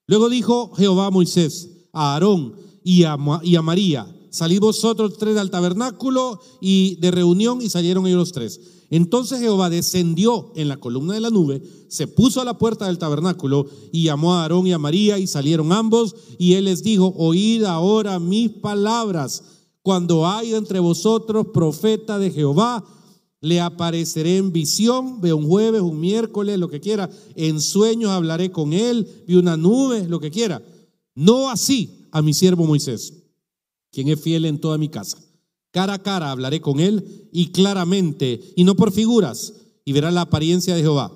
Luego 0.07 0.29
dijo 0.29 0.73
Jehová 0.75 1.07
a 1.07 1.11
Moisés, 1.11 1.71
a 1.93 2.15
Aarón 2.15 2.70
y 2.83 3.05
a, 3.05 3.17
y 3.43 3.57
a 3.57 3.63
María, 3.63 4.07
salid 4.31 4.61
vosotros 4.61 5.19
tres 5.19 5.37
al 5.37 5.51
tabernáculo 5.51 6.41
y 6.61 6.97
de 6.97 7.11
reunión 7.11 7.61
y 7.61 7.69
salieron 7.69 8.07
ellos 8.07 8.19
los 8.19 8.33
tres. 8.33 8.61
Entonces 8.91 9.39
Jehová 9.39 9.71
descendió 9.71 10.51
en 10.57 10.67
la 10.67 10.79
columna 10.79 11.15
de 11.15 11.21
la 11.21 11.31
nube, 11.31 11.63
se 11.89 12.09
puso 12.09 12.41
a 12.41 12.45
la 12.45 12.59
puerta 12.59 12.87
del 12.87 12.99
tabernáculo 12.99 13.67
y 13.93 14.05
llamó 14.05 14.35
a 14.35 14.43
Aarón 14.43 14.67
y 14.67 14.73
a 14.73 14.79
María 14.79 15.19
y 15.19 15.29
salieron 15.29 15.73
ambos 15.73 16.17
y 16.39 16.55
él 16.55 16.65
les 16.65 16.83
dijo, 16.83 17.15
oíd 17.17 17.65
ahora 17.65 18.19
mis 18.19 18.51
palabras. 18.51 19.45
Cuando 19.83 20.27
haya 20.27 20.57
entre 20.57 20.81
vosotros 20.81 21.47
profeta 21.55 22.19
de 22.19 22.31
Jehová, 22.31 22.85
le 23.41 23.61
apareceré 23.61 24.37
en 24.37 24.53
visión, 24.53 25.21
veo 25.21 25.37
un 25.37 25.47
jueves, 25.47 25.81
un 25.81 25.99
miércoles, 25.99 26.59
lo 26.59 26.69
que 26.69 26.81
quiera. 26.81 27.09
En 27.35 27.61
sueños 27.61 28.11
hablaré 28.11 28.53
con 28.53 28.73
él, 28.73 29.25
vi 29.27 29.37
una 29.37 29.57
nube, 29.57 30.07
lo 30.07 30.21
que 30.21 30.31
quiera. 30.31 30.63
No 31.15 31.49
así 31.49 32.00
a 32.13 32.23
mi 32.23 32.35
siervo 32.35 32.67
Moisés, 32.67 33.15
quien 33.91 34.09
es 34.09 34.21
fiel 34.21 34.45
en 34.45 34.61
toda 34.61 34.79
mi 34.79 34.89
casa. 34.89 35.19
Cara 35.71 35.95
a 35.95 36.03
cara 36.03 36.31
hablaré 36.31 36.61
con 36.61 36.81
él 36.81 37.29
y 37.33 37.53
claramente, 37.53 38.41
y 38.57 38.65
no 38.65 38.75
por 38.75 38.93
figuras, 38.93 39.55
y 39.85 39.93
verá 39.93 40.11
la 40.11 40.23
apariencia 40.23 40.75
de 40.75 40.83
Jehová. 40.83 41.13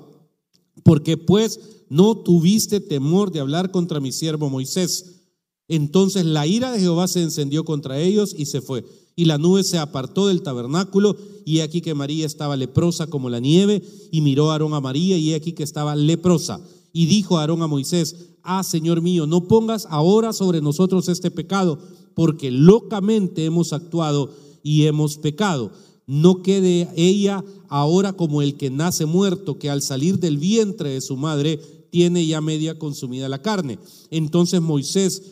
Porque 0.85 1.17
pues 1.17 1.61
no 1.89 2.17
tuviste 2.17 2.81
temor 2.81 3.33
de 3.33 3.41
hablar 3.41 3.71
contra 3.71 4.01
mi 4.01 4.13
siervo 4.13 4.51
Moisés. 4.51 5.23
Entonces 5.69 6.25
la 6.25 6.47
ira 6.47 6.73
de 6.73 6.81
Jehová 6.81 7.09
se 7.09 7.23
encendió 7.23 7.65
contra 7.65 7.99
ellos 7.99 8.35
y 8.37 8.47
se 8.47 8.61
fue. 8.61 8.85
Y 9.17 9.27
la 9.27 9.39
nube 9.39 9.63
se 9.63 9.79
apartó 9.79 10.27
del 10.27 10.43
tabernáculo, 10.43 11.17
y 11.45 11.61
aquí 11.61 11.81
que 11.81 11.95
María 11.95 12.27
estaba 12.27 12.57
leprosa 12.57 13.07
como 13.07 13.31
la 13.31 13.39
nieve, 13.39 13.83
y 14.11 14.21
miró 14.21 14.51
a 14.51 14.55
Aarón 14.55 14.75
a 14.75 14.81
María, 14.81 15.17
y 15.17 15.35
aquí 15.35 15.53
que 15.53 15.63
estaba 15.63 15.95
leprosa. 15.95 16.61
Y 16.95 17.07
dijo 17.07 17.37
Aarón 17.37 17.61
a 17.61 17.67
Moisés, 17.67 18.31
ah, 18.45 18.63
Señor 18.63 19.03
mío, 19.03 19.27
no 19.27 19.49
pongas 19.49 19.87
ahora 19.91 20.33
sobre 20.33 20.61
nosotros 20.61 21.09
este 21.09 21.33
pecado, 21.33 21.81
porque 22.15 22.53
locamente 22.53 23.45
hemos 23.45 23.73
actuado 23.73 24.31
y 24.63 24.85
hemos 24.85 25.19
pecado. 25.19 25.73
No 26.07 26.41
quede 26.41 26.89
ella 26.95 27.45
ahora 27.69 28.13
como 28.13 28.43
el 28.43 28.57
que 28.57 28.71
nace 28.71 29.07
muerto, 29.07 29.59
que 29.59 29.71
al 29.71 29.83
salir 29.83 30.21
del 30.21 30.39
vientre 30.39 30.91
de 30.91 31.01
su 31.01 31.17
madre 31.17 31.61
tiene 31.91 32.25
ya 32.27 32.41
media 32.41 32.79
consumida 32.79 33.29
la 33.29 33.43
carne. 33.43 33.81
Entonces 34.11 34.61
Moisés 34.61 35.23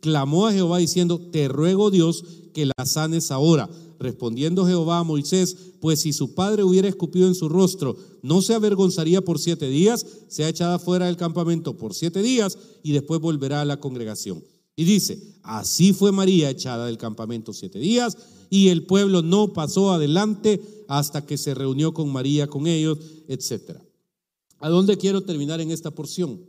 clamó 0.00 0.46
a 0.46 0.52
Jehová 0.52 0.78
diciendo, 0.78 1.18
te 1.18 1.48
ruego 1.48 1.90
Dios 1.90 2.24
que 2.54 2.66
la 2.66 2.86
sanes 2.86 3.32
ahora. 3.32 3.68
Respondiendo 3.98 4.66
Jehová 4.66 5.00
a 5.00 5.04
Moisés, 5.04 5.56
pues 5.80 6.00
si 6.00 6.12
su 6.12 6.34
padre 6.34 6.62
hubiera 6.62 6.88
escupido 6.88 7.26
en 7.26 7.34
su 7.34 7.48
rostro, 7.48 7.96
no 8.22 8.42
se 8.42 8.54
avergonzaría 8.54 9.22
por 9.22 9.38
siete 9.38 9.68
días, 9.68 10.06
se 10.28 10.44
ha 10.44 10.48
echada 10.48 10.78
fuera 10.78 11.06
del 11.06 11.16
campamento 11.16 11.76
por 11.76 11.94
siete 11.94 12.22
días 12.22 12.58
y 12.82 12.92
después 12.92 13.20
volverá 13.20 13.60
a 13.60 13.64
la 13.64 13.80
congregación. 13.80 14.44
Y 14.76 14.84
dice, 14.84 15.20
así 15.42 15.92
fue 15.92 16.12
María 16.12 16.50
echada 16.50 16.86
del 16.86 16.98
campamento 16.98 17.52
siete 17.52 17.80
días 17.80 18.16
y 18.50 18.68
el 18.68 18.86
pueblo 18.86 19.22
no 19.22 19.52
pasó 19.52 19.90
adelante 19.90 20.60
hasta 20.86 21.26
que 21.26 21.36
se 21.36 21.54
reunió 21.54 21.92
con 21.92 22.12
María, 22.12 22.46
con 22.46 22.68
ellos, 22.68 22.98
etc. 23.26 23.78
¿A 24.58 24.68
dónde 24.68 24.96
quiero 24.96 25.22
terminar 25.22 25.60
en 25.60 25.72
esta 25.72 25.90
porción? 25.90 26.46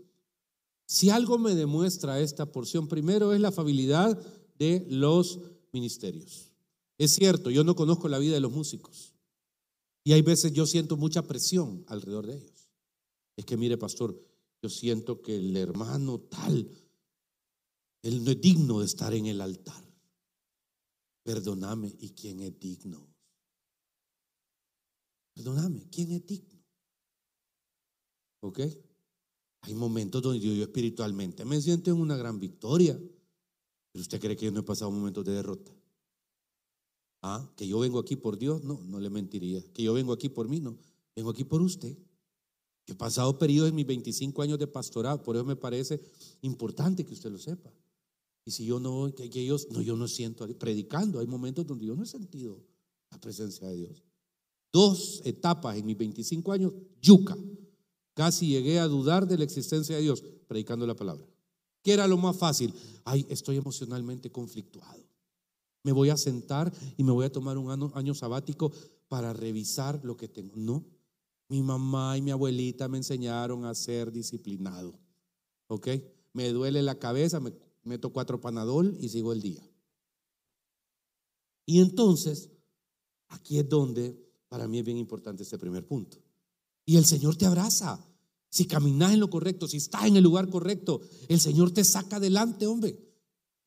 Si 0.86 1.10
algo 1.10 1.40
me 1.40 1.56
demuestra 1.56 2.20
esta 2.20 2.52
porción, 2.52 2.88
primero 2.88 3.34
es 3.34 3.40
la 3.40 3.50
afabilidad 3.50 4.20
de 4.58 4.86
los 4.90 5.40
ministerios. 5.72 6.49
Es 7.00 7.14
cierto, 7.14 7.50
yo 7.50 7.64
no 7.64 7.76
conozco 7.76 8.10
la 8.10 8.20
vida 8.20 8.34
de 8.34 8.42
los 8.42 8.52
músicos 8.52 9.16
y 10.04 10.12
hay 10.12 10.22
veces 10.22 10.52
yo 10.52 10.66
siento 10.66 10.98
mucha 10.98 11.24
presión 11.24 11.86
alrededor 11.88 12.28
de 12.28 12.36
ellos. 12.36 12.70
Es 13.38 13.46
que 13.46 13.56
mire, 13.56 13.78
pastor, 13.78 14.22
yo 14.62 14.70
siento 14.70 15.22
que 15.22 15.38
el 15.38 15.56
hermano 15.56 16.20
tal, 16.20 16.70
él 18.02 18.24
no 18.26 18.32
es 18.32 18.42
digno 18.42 18.80
de 18.80 18.86
estar 18.86 19.14
en 19.14 19.28
el 19.28 19.40
altar. 19.40 19.82
Perdóname, 21.24 21.96
¿y 22.00 22.10
quién 22.10 22.42
es 22.42 22.60
digno? 22.60 23.08
Perdóname, 25.34 25.88
¿quién 25.90 26.12
es 26.12 26.26
digno? 26.26 26.60
¿Ok? 28.42 28.60
Hay 29.62 29.74
momentos 29.74 30.22
donde 30.22 30.42
yo, 30.42 30.52
espiritualmente 30.64 31.46
me 31.46 31.62
siento 31.62 31.92
en 31.92 31.98
una 31.98 32.18
gran 32.18 32.40
victoria. 32.40 33.00
Pero 33.92 34.02
usted 34.02 34.20
cree 34.20 34.36
que 34.36 34.46
yo 34.46 34.52
no 34.52 34.60
he 34.60 34.64
pasado 34.64 34.92
momentos 34.92 35.24
de 35.24 35.32
derrota. 35.32 35.79
Ah, 37.22 37.50
que 37.56 37.68
yo 37.68 37.80
vengo 37.80 38.00
aquí 38.00 38.16
por 38.16 38.38
Dios, 38.38 38.64
no, 38.64 38.82
no 38.86 39.00
le 39.00 39.10
mentiría. 39.10 39.62
Que 39.74 39.84
yo 39.84 39.94
vengo 39.94 40.14
aquí 40.14 40.30
por 40.30 40.48
mí, 40.48 40.60
no. 40.60 40.78
Vengo 41.16 41.32
aquí 41.32 41.44
por 41.44 41.62
usted. 41.62 41.98
He 42.88 42.96
pasado 42.96 43.38
periodos 43.38 43.70
en 43.70 43.76
mis 43.76 43.86
25 43.86 44.42
años 44.42 44.58
de 44.58 44.68
pastorado, 44.68 45.22
por 45.22 45.36
eso 45.36 45.46
me 45.46 45.56
parece 45.56 46.02
importante 46.42 47.06
que 47.06 47.14
usted 47.14 47.30
lo 47.30 47.38
sepa. 47.38 47.72
Y 48.46 48.52
si 48.52 48.66
yo 48.66 48.80
no, 48.80 49.14
que, 49.14 49.26
ellos, 49.26 49.68
no, 49.70 49.82
yo 49.82 49.96
no 49.96 50.08
siento, 50.08 50.48
predicando, 50.58 51.20
hay 51.20 51.28
momentos 51.28 51.68
donde 51.68 51.86
yo 51.86 51.96
no 51.96 52.04
he 52.04 52.08
sentido 52.08 52.60
la 53.12 53.20
presencia 53.20 53.68
de 53.68 53.76
Dios. 53.76 54.04
Dos 54.72 55.22
etapas 55.26 55.78
en 55.78 55.86
mis 55.86 55.98
25 55.98 56.52
años, 56.52 56.74
yuca. 57.02 57.38
Casi 58.14 58.48
llegué 58.48 58.80
a 58.80 58.88
dudar 58.88 59.28
de 59.28 59.38
la 59.38 59.44
existencia 59.44 59.96
de 59.96 60.02
Dios 60.02 60.24
predicando 60.48 60.88
la 60.88 60.96
palabra. 60.96 61.26
¿Qué 61.84 61.94
era 61.94 62.08
lo 62.08 62.18
más 62.18 62.36
fácil? 62.36 62.74
Ay, 63.04 63.26
estoy 63.30 63.58
emocionalmente 63.58 64.32
conflictuado. 64.32 65.09
Me 65.84 65.92
voy 65.92 66.10
a 66.10 66.18
sentar 66.18 66.74
y 66.98 67.04
me 67.04 67.12
voy 67.12 67.26
a 67.26 67.32
tomar 67.32 67.58
un 67.58 67.92
año, 67.94 68.14
sabático 68.14 68.72
para 69.08 69.34
revisar 69.34 70.00
lo 70.04 70.18
que 70.18 70.28
tengo. 70.28 70.54
No, 70.56 70.86
mi 71.48 71.62
mamá 71.62 72.18
y 72.18 72.22
mi 72.22 72.32
abuelita 72.32 72.88
me 72.88 72.98
enseñaron 72.98 73.66
a 73.66 73.74
ser 73.74 74.12
disciplinado. 74.12 75.00
¿Ok? 75.68 75.88
Me 76.34 76.50
duele 76.50 76.82
la 76.82 77.00
cabeza, 77.00 77.40
me 77.40 77.54
meto 77.84 78.12
cuatro 78.12 78.40
panadol 78.42 78.98
y 79.00 79.10
sigo 79.10 79.34
el 79.34 79.42
día. 79.42 79.68
Y 81.66 81.80
entonces, 81.80 82.50
aquí 83.28 83.60
es 83.60 83.70
donde 83.70 84.18
para 84.48 84.68
mí 84.68 84.80
es 84.80 84.86
bien 84.86 84.98
importante 84.98 85.44
este 85.44 85.58
primer 85.58 85.86
punto. 85.86 86.18
Y 86.86 86.98
el 86.98 87.06
Señor 87.06 87.36
te 87.36 87.46
abraza. 87.46 88.04
Si 88.50 88.66
caminas 88.66 89.14
en 89.14 89.20
lo 89.20 89.30
correcto, 89.30 89.68
si 89.68 89.78
estás 89.78 90.06
en 90.06 90.16
el 90.16 90.24
lugar 90.24 90.50
correcto, 90.50 91.02
el 91.28 91.40
Señor 91.40 91.72
te 91.72 91.84
saca 91.84 92.16
adelante, 92.16 92.66
hombre. 92.66 93.09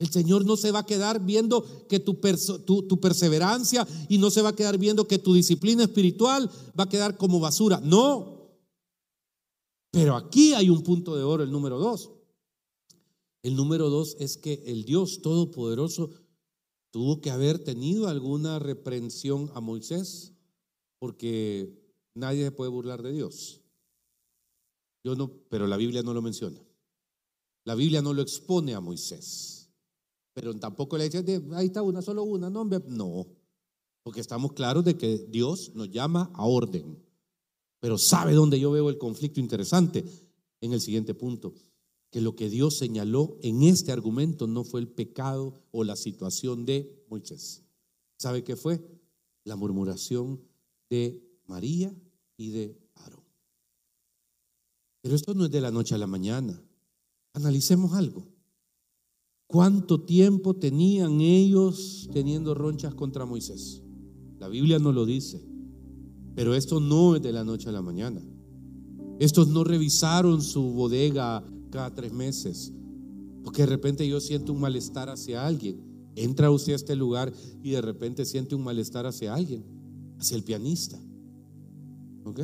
El 0.03 0.11
Señor 0.11 0.45
no 0.45 0.57
se 0.57 0.73
va 0.73 0.81
a 0.81 0.87
quedar 0.87 1.25
viendo 1.25 1.87
que 1.87 2.01
tu, 2.01 2.19
perseverancia 2.19 3.87
y 4.09 4.19
no 4.19 4.33
se 4.33 4.43
va 4.43 4.49
a 4.49 4.57
quedar 4.57 4.77
viendo 4.77 5.07
que 5.07 5.21
tu 5.21 5.33
disciplina 5.33 5.85
espiritual 5.85 6.51
va 6.77 6.85
a 6.85 6.89
quedar 6.89 7.17
como 7.17 7.39
basura. 7.39 7.81
No. 7.81 8.51
Pero 9.93 10.17
aquí 10.17 10.55
hay 10.55 10.71
un 10.71 10.83
punto 10.83 11.15
de 11.15 11.23
oro, 11.23 11.45
el 11.45 11.53
número 11.53 11.79
dos. 11.79 12.11
El 13.45 13.55
número 13.55 13.91
dos 13.91 14.17
es 14.19 14.37
que 14.37 14.65
el 14.67 14.85
Dios 14.85 15.23
Todopoderoso 15.23 16.11
tuvo 16.91 17.21
que 17.21 17.31
haber 17.31 17.63
tenido 17.63 18.09
alguna 18.09 18.59
reprensión 18.59 19.53
a 19.55 19.61
Moisés, 19.61 20.33
porque 20.99 21.81
nadie 22.13 22.43
se 22.43 22.51
puede 22.51 22.73
burlar 22.73 23.03
de 23.03 23.13
Dios. 23.13 23.61
Yo 25.05 25.15
no, 25.15 25.31
pero 25.49 25.69
la 25.69 25.77
Biblia 25.77 26.03
no 26.03 26.13
lo 26.13 26.23
menciona. 26.23 26.61
La 27.63 27.77
Biblia 27.77 28.03
no 28.03 28.13
lo 28.13 28.23
expone 28.23 28.75
a 28.75 28.81
Moisés. 28.81 29.62
Pero 30.35 30.55
tampoco 30.55 30.97
le 30.97 31.09
dice, 31.09 31.43
ahí 31.53 31.67
está 31.67 31.83
una, 31.83 32.03
solo 32.03 32.23
una, 32.23 32.49
no, 32.49 32.65
no. 32.65 33.27
Porque 34.03 34.21
estamos 34.21 34.53
claros 34.53 34.85
de 34.85 34.97
que 34.97 35.19
Dios 35.29 35.73
nos 35.75 35.91
llama 35.91 36.31
a 36.35 36.47
orden. 36.47 36.99
Pero 37.81 37.99
¿sabe 37.99 38.33
dónde 38.33 38.59
yo 38.59 38.71
veo 38.71 38.89
el 38.89 38.99
conflicto 38.99 39.41
interesante? 39.41 40.05
En 40.61 40.73
el 40.73 40.81
siguiente 40.81 41.13
punto, 41.13 41.55
que 42.11 42.21
lo 42.21 42.37
que 42.37 42.49
Dios 42.49 42.79
señaló 42.79 43.37
en 43.43 43.63
este 43.63 43.91
argumento 43.91 44.47
no 44.47 44.63
fue 44.63 44.81
el 44.81 44.89
pecado 44.89 45.65
o 45.73 45.83
la 45.83 45.97
situación 45.97 46.65
de 46.65 47.05
Moisés. 47.09 47.63
¿Sabe 48.17 48.45
qué 48.45 48.55
fue? 48.55 48.81
La 49.43 49.57
murmuración 49.57 50.41
de 50.89 51.29
María 51.47 51.93
y 52.37 52.51
de 52.51 52.79
Aarón. 52.95 53.25
Pero 55.01 55.17
esto 55.17 55.35
no 55.35 55.47
es 55.47 55.51
de 55.51 55.61
la 55.61 55.73
noche 55.73 55.97
a 55.97 55.99
la 55.99 56.07
mañana. 56.07 56.63
Analicemos 57.33 57.95
algo. 57.95 58.32
¿Cuánto 59.53 60.01
tiempo 60.01 60.55
tenían 60.55 61.21
ellos 61.21 62.09
teniendo 62.11 62.55
ronchas 62.55 62.95
contra 62.95 63.27
Moisés? 63.27 63.83
La 64.39 64.49
Biblia 64.49 64.79
no 64.79 64.93
lo 64.93 65.05
dice, 65.05 65.47
pero 66.35 66.55
esto 66.55 66.81
no 66.81 67.17
es 67.17 67.23
de 67.23 67.33
la 67.33 67.45
noche 67.45 67.69
a 67.69 67.73
la 67.73 67.83
mañana. 67.83 68.23
Estos 69.19 69.49
no 69.49 69.63
revisaron 69.63 70.41
su 70.41 70.63
bodega 70.73 71.45
cada 71.69 71.95
tres 71.95 72.15
meses, 72.15 72.73
porque 73.45 73.65
de 73.65 73.67
repente 73.67 74.09
yo 74.09 74.23
siento 74.23 74.55
un 74.55 74.61
malestar 74.61 75.11
hacia 75.11 75.47
alguien. 75.47 75.83
Entra 76.17 76.51
usted 76.51 76.73
a 76.73 76.77
este 76.77 76.97
lugar 76.97 77.31
y 77.63 77.73
de 77.73 77.83
repente 77.83 78.25
siente 78.25 78.55
un 78.55 78.65
malestar 78.65 79.05
hacia 79.05 79.35
alguien, 79.35 79.67
hacia 80.19 80.39
el 80.39 80.45
pianista. 80.45 80.99
¿Ok? 82.25 82.41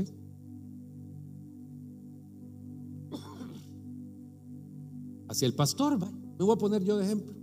Hacia 5.29 5.47
el 5.47 5.55
pastor, 5.55 6.03
va. 6.03 6.28
Me 6.39 6.45
voy 6.45 6.55
a 6.55 6.59
poner 6.59 6.85
yo 6.85 6.97
de 6.97 7.05
ejemplo. 7.05 7.35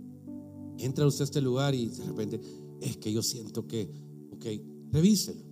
Entra 0.78 1.06
usted 1.06 1.22
a 1.22 1.24
este 1.24 1.40
lugar 1.40 1.74
y 1.74 1.86
de 1.88 2.04
repente, 2.04 2.40
es 2.80 2.96
que 2.96 3.12
yo 3.12 3.22
siento 3.22 3.66
que, 3.66 3.90
ok, 4.30 4.46
revíselo. 4.92 5.42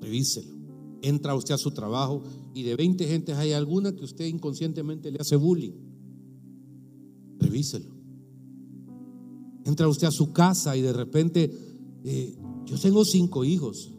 Revíselo. 0.00 0.54
Entra 1.02 1.34
usted 1.34 1.54
a 1.54 1.58
su 1.58 1.72
trabajo 1.72 2.22
y 2.54 2.62
de 2.62 2.76
20 2.76 3.06
gentes 3.06 3.36
hay 3.36 3.52
alguna 3.52 3.94
que 3.94 4.04
usted 4.04 4.26
inconscientemente 4.26 5.10
le 5.10 5.18
hace 5.18 5.36
bullying. 5.36 5.72
Revíselo. 7.38 7.90
Entra 9.64 9.88
usted 9.88 10.06
a 10.06 10.12
su 10.12 10.32
casa 10.32 10.76
y 10.76 10.82
de 10.82 10.92
repente, 10.92 11.52
eh, 12.04 12.36
yo 12.66 12.78
tengo 12.78 13.04
cinco 13.04 13.44
hijos. 13.44 13.92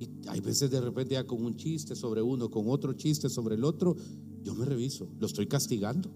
Y 0.00 0.08
hay 0.26 0.40
veces 0.40 0.68
de 0.68 0.80
repente 0.80 1.14
ya 1.14 1.26
con 1.26 1.44
un 1.44 1.54
chiste 1.54 1.94
sobre 1.94 2.22
uno, 2.22 2.50
con 2.50 2.68
otro 2.68 2.92
chiste 2.94 3.28
sobre 3.28 3.54
el 3.54 3.62
otro, 3.62 3.96
yo 4.42 4.52
me 4.54 4.64
reviso, 4.64 5.08
lo 5.20 5.26
estoy 5.26 5.46
castigando. 5.46 6.10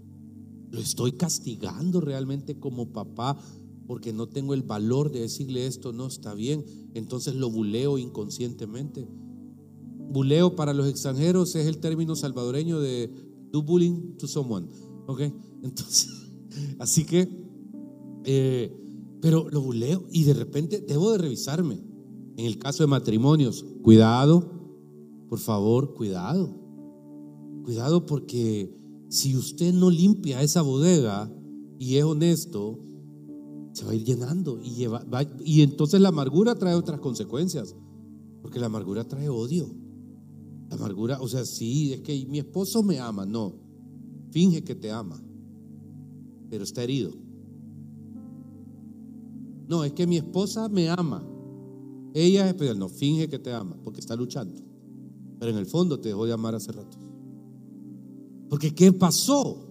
Lo 0.77 0.83
estoy 0.83 1.13
castigando 1.13 2.03
realmente 2.03 2.59
como 2.59 2.93
papá 2.93 3.39
porque 3.87 4.13
no 4.13 4.29
tengo 4.29 4.53
el 4.53 4.61
valor 4.61 5.11
de 5.11 5.21
decirle 5.21 5.67
esto 5.67 5.95
no 5.95 6.07
está 6.07 6.35
bien. 6.35 6.67
Entonces 6.93 7.35
lo 7.35 7.49
buleo 7.49 7.97
inconscientemente. 7.97 9.09
Buleo 10.11 10.55
para 10.55 10.75
los 10.75 10.87
extranjeros 10.87 11.55
es 11.55 11.67
el 11.67 11.79
término 11.79 12.15
salvadoreño 12.15 12.79
de 12.79 13.11
do 13.51 13.63
bullying 13.63 14.19
to 14.19 14.29
someone. 14.29 14.69
¿Ok? 15.07 15.23
Entonces, 15.63 16.11
así 16.79 17.07
que, 17.07 17.27
eh, 18.25 18.71
pero 19.23 19.49
lo 19.49 19.63
buleo 19.63 20.05
y 20.13 20.25
de 20.25 20.35
repente 20.35 20.85
debo 20.87 21.13
de 21.13 21.19
revisarme. 21.19 21.83
En 22.37 22.45
el 22.45 22.59
caso 22.59 22.83
de 22.83 22.89
matrimonios, 22.89 23.65
cuidado, 23.83 24.47
por 25.31 25.39
favor, 25.39 25.95
cuidado. 25.95 26.55
Cuidado 27.65 28.05
porque 28.05 28.77
si 29.09 29.37
usted 29.37 29.73
no 29.73 29.91
limpia 29.91 30.43
esa 30.43 30.63
bodega 30.63 31.31
y 31.79 31.97
es 31.97 32.05
honesto, 32.05 32.79
se 33.73 33.85
va 33.85 33.93
a 33.93 33.95
ir 33.95 34.05
llenando 34.05 34.61
y, 34.63 34.71
lleva, 34.71 35.05
y 35.45 35.63
entonces 35.63 36.01
la 36.01 36.09
amargura 36.09 36.55
trae 36.55 36.75
otras 36.75 37.01
consecuencias, 37.01 37.77
porque 38.43 38.59
la 38.59 38.67
amargura 38.67 39.05
trae 39.05 39.29
odio. 39.29 39.69
La 40.69 40.77
amargura, 40.77 41.21
o 41.21 41.29
sea, 41.29 41.45
sí, 41.45 41.93
es 41.93 42.01
que 42.01 42.27
mi 42.27 42.39
esposo 42.39 42.83
me 42.83 42.99
ama, 42.99 43.25
no, 43.25 43.55
finge 44.31 44.65
que 44.65 44.75
te 44.75 44.91
ama, 44.91 45.23
pero 46.51 46.65
está 46.65 46.83
herido. 46.83 47.13
No, 49.69 49.85
es 49.85 49.93
que 49.93 50.07
mi 50.07 50.17
esposa 50.17 50.69
me 50.69 50.89
ama. 50.89 51.27
Ella 52.15 52.45
es 52.45 52.49
especial, 52.49 52.79
no, 52.79 52.89
finge 52.89 53.29
que 53.29 53.39
te 53.39 53.53
ama, 53.53 53.77
porque 53.83 54.01
está 54.01 54.17
luchando. 54.17 54.61
Pero 55.39 55.51
en 55.51 55.59
el 55.59 55.67
fondo 55.67 56.01
te 56.01 56.09
dejó 56.09 56.25
de 56.25 56.33
amar 56.33 56.55
hace 56.55 56.73
rato. 56.73 56.99
Porque 58.49 58.75
¿qué 58.75 58.93
pasó? 58.93 59.67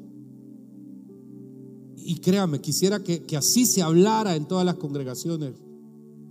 Y 1.95 2.19
créame, 2.19 2.61
quisiera 2.61 3.03
que, 3.03 3.25
así 3.35 3.65
se 3.65 3.81
hablara 3.81 4.35
en 4.35 4.47
todas 4.47 4.65
las 4.65 4.75
congregaciones. 4.75 5.55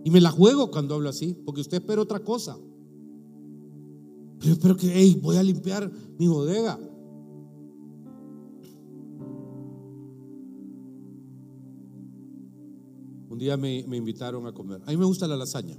Y 0.04 0.11
me 0.11 0.20
la 0.20 0.30
juego 0.30 0.70
cuando 0.70 0.94
hablo 0.94 1.09
así, 1.09 1.35
porque 1.44 1.62
usted 1.62 1.78
espera 1.78 2.02
otra 2.02 2.20
cosa. 2.20 2.57
Pero 4.38 4.52
espero 4.52 4.76
que, 4.76 4.92
hey, 4.92 5.18
voy 5.20 5.37
a 5.37 5.42
limpiar 5.42 5.90
mi 6.18 6.28
bodega. 6.28 6.78
Un 13.30 13.38
día 13.38 13.57
me, 13.57 13.85
me, 13.88 13.96
invitaron 13.96 14.46
a 14.46 14.52
comer. 14.52 14.80
A 14.87 14.90
mí 14.90 14.96
me 14.96 15.07
gusta 15.07 15.26
la 15.26 15.37
lasaña. 15.37 15.76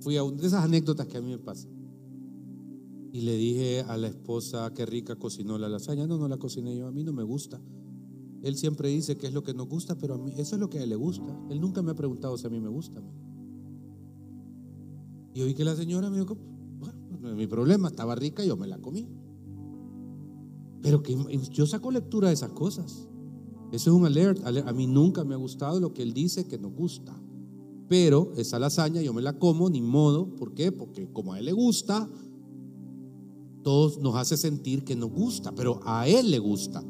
Fui 0.00 0.16
a 0.16 0.24
una 0.24 0.40
de 0.40 0.46
esas 0.46 0.64
anécdotas 0.64 1.06
que 1.06 1.18
a 1.18 1.20
mí 1.20 1.30
me 1.30 1.38
pasan. 1.38 1.79
Y 3.12 3.22
le 3.22 3.36
dije 3.36 3.80
a 3.82 3.96
la 3.96 4.06
esposa, 4.06 4.72
qué 4.74 4.86
rica 4.86 5.16
cocinó 5.16 5.58
la 5.58 5.68
lasaña. 5.68 6.06
No, 6.06 6.16
no 6.16 6.28
la 6.28 6.36
cociné 6.38 6.76
yo, 6.76 6.86
a 6.86 6.92
mí 6.92 7.02
no 7.02 7.12
me 7.12 7.24
gusta. 7.24 7.60
Él 8.42 8.56
siempre 8.56 8.88
dice 8.88 9.16
que 9.16 9.26
es 9.26 9.32
lo 9.32 9.42
que 9.42 9.52
nos 9.52 9.68
gusta, 9.68 9.98
pero 9.98 10.14
a 10.14 10.18
mí 10.18 10.32
eso 10.36 10.54
es 10.54 10.60
lo 10.60 10.70
que 10.70 10.78
a 10.78 10.82
él 10.82 10.88
le 10.88 10.96
gusta. 10.96 11.36
Él 11.50 11.60
nunca 11.60 11.82
me 11.82 11.90
ha 11.90 11.94
preguntado 11.94 12.38
si 12.38 12.46
a 12.46 12.50
mí 12.50 12.60
me 12.60 12.68
gusta. 12.68 13.02
Y 15.34 15.42
oí 15.42 15.54
que 15.54 15.64
la 15.64 15.76
señora 15.76 16.08
me 16.08 16.18
dijo, 16.18 16.36
bueno, 16.78 16.98
no 17.20 17.30
es 17.30 17.36
mi 17.36 17.46
problema, 17.46 17.88
estaba 17.88 18.14
rica, 18.14 18.44
yo 18.44 18.56
me 18.56 18.66
la 18.66 18.78
comí. 18.78 19.08
Pero 20.82 21.02
que 21.02 21.16
yo 21.52 21.66
saco 21.66 21.90
lectura 21.90 22.28
de 22.28 22.34
esas 22.34 22.52
cosas. 22.52 23.08
Eso 23.72 23.90
es 23.90 23.96
un 23.96 24.06
alert. 24.06 24.40
A 24.44 24.72
mí 24.72 24.86
nunca 24.86 25.24
me 25.24 25.34
ha 25.34 25.38
gustado 25.38 25.78
lo 25.78 25.92
que 25.92 26.02
él 26.02 26.14
dice 26.14 26.46
que 26.46 26.58
nos 26.58 26.72
gusta. 26.72 27.14
Pero 27.88 28.32
esa 28.36 28.58
lasaña 28.58 29.02
yo 29.02 29.12
me 29.12 29.20
la 29.20 29.38
como, 29.38 29.68
ni 29.68 29.82
modo. 29.82 30.34
¿Por 30.36 30.54
qué? 30.54 30.72
Porque 30.72 31.12
como 31.12 31.34
a 31.34 31.38
él 31.38 31.44
le 31.44 31.52
gusta, 31.52 32.08
todos 33.62 33.98
nos 33.98 34.16
hace 34.16 34.36
sentir 34.36 34.84
que 34.84 34.96
nos 34.96 35.10
gusta, 35.10 35.54
pero 35.54 35.80
a 35.84 36.08
él 36.08 36.30
le 36.30 36.38
gusta. 36.38 36.84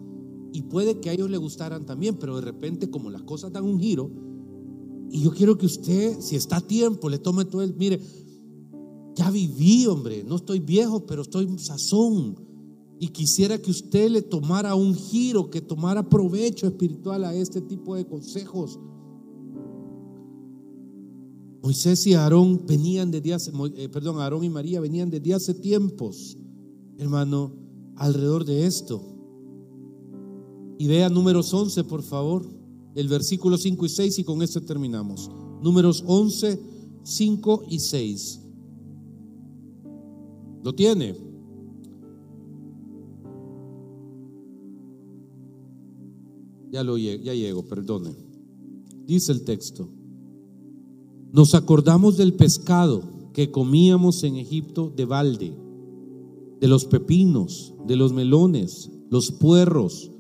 Y 0.52 0.62
puede 0.62 1.00
que 1.00 1.10
a 1.10 1.12
ellos 1.12 1.30
le 1.30 1.36
gustaran 1.36 1.86
también, 1.86 2.16
pero 2.16 2.36
de 2.36 2.42
repente 2.42 2.90
como 2.90 3.10
las 3.10 3.22
cosas 3.22 3.52
dan 3.52 3.64
un 3.64 3.78
giro, 3.78 4.10
Y 5.12 5.22
yo 5.22 5.32
quiero 5.32 5.58
que 5.58 5.66
usted, 5.66 6.20
si 6.20 6.36
está 6.36 6.58
a 6.58 6.60
tiempo, 6.60 7.08
le 7.08 7.18
tome 7.18 7.44
todo 7.44 7.62
el, 7.62 7.74
mire, 7.74 8.00
ya 9.16 9.28
viví, 9.30 9.86
hombre, 9.86 10.22
no 10.22 10.36
estoy 10.36 10.60
viejo, 10.60 11.04
pero 11.04 11.22
estoy 11.22 11.58
sazón. 11.58 12.36
Y 13.00 13.08
quisiera 13.08 13.58
que 13.58 13.70
usted 13.70 14.10
le 14.10 14.22
tomara 14.22 14.74
un 14.74 14.94
giro, 14.94 15.50
que 15.50 15.60
tomara 15.60 16.08
provecho 16.08 16.66
espiritual 16.66 17.24
a 17.24 17.34
este 17.34 17.60
tipo 17.60 17.96
de 17.96 18.06
consejos. 18.06 18.78
Moisés 21.62 22.06
y 22.06 22.14
Aarón 22.14 22.64
venían 22.66 23.10
de 23.10 23.20
días, 23.20 23.50
eh, 23.76 23.88
perdón, 23.88 24.20
Aarón 24.20 24.44
y 24.44 24.48
María 24.48 24.80
venían 24.80 25.10
de 25.10 25.34
hace 25.34 25.54
tiempos, 25.54 26.38
hermano, 27.00 27.52
alrededor 27.96 28.44
de 28.44 28.66
esto. 28.66 29.02
Y 30.78 30.86
vea 30.86 31.08
números 31.08 31.52
11, 31.52 31.84
por 31.84 32.02
favor, 32.02 32.46
el 32.94 33.08
versículo 33.08 33.56
5 33.56 33.86
y 33.86 33.88
6 33.88 34.18
y 34.18 34.24
con 34.24 34.42
esto 34.42 34.60
terminamos. 34.62 35.30
Números 35.62 36.04
11, 36.06 36.60
5 37.02 37.64
y 37.68 37.78
6. 37.78 38.40
¿Lo 40.62 40.74
tiene? 40.74 41.16
Ya 46.70 46.84
lo 46.84 46.96
ya 46.98 47.34
llego, 47.34 47.64
perdone. 47.64 48.14
Dice 49.06 49.32
el 49.32 49.42
texto. 49.44 49.88
Nos 51.32 51.54
acordamos 51.54 52.16
del 52.16 52.34
pescado 52.34 53.02
que 53.32 53.50
comíamos 53.50 54.22
en 54.24 54.36
Egipto 54.36 54.92
de 54.94 55.04
balde, 55.04 55.52
de 56.60 56.68
los 56.68 56.84
pepinos, 56.84 57.74
de 57.86 57.96
los 57.96 58.12
melones, 58.12 58.90
los 59.10 59.32
puerros, 59.32 60.10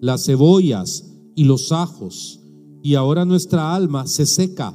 las 0.00 0.24
cebollas 0.24 1.12
y 1.34 1.44
los 1.44 1.72
ajos. 1.72 2.40
Y 2.82 2.94
ahora 2.94 3.24
nuestra 3.24 3.74
alma 3.74 4.06
se 4.06 4.26
seca, 4.26 4.74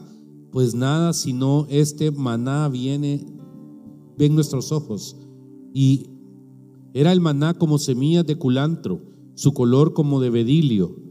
pues 0.52 0.76
nada 0.76 1.14
sino 1.14 1.66
este 1.70 2.12
maná 2.12 2.70
viene, 2.70 3.26
ven 4.18 4.36
nuestros 4.36 4.72
ojos. 4.72 5.18
Y 5.74 6.08
era 6.94 7.12
el 7.12 7.20
maná 7.20 7.56
como 7.56 7.80
semillas 7.80 8.26
de 8.26 8.38
culantro, 8.38 9.02
su 9.34 9.54
color 9.54 9.94
como 9.94 10.22
de 10.22 10.30
bedilio 10.30 11.06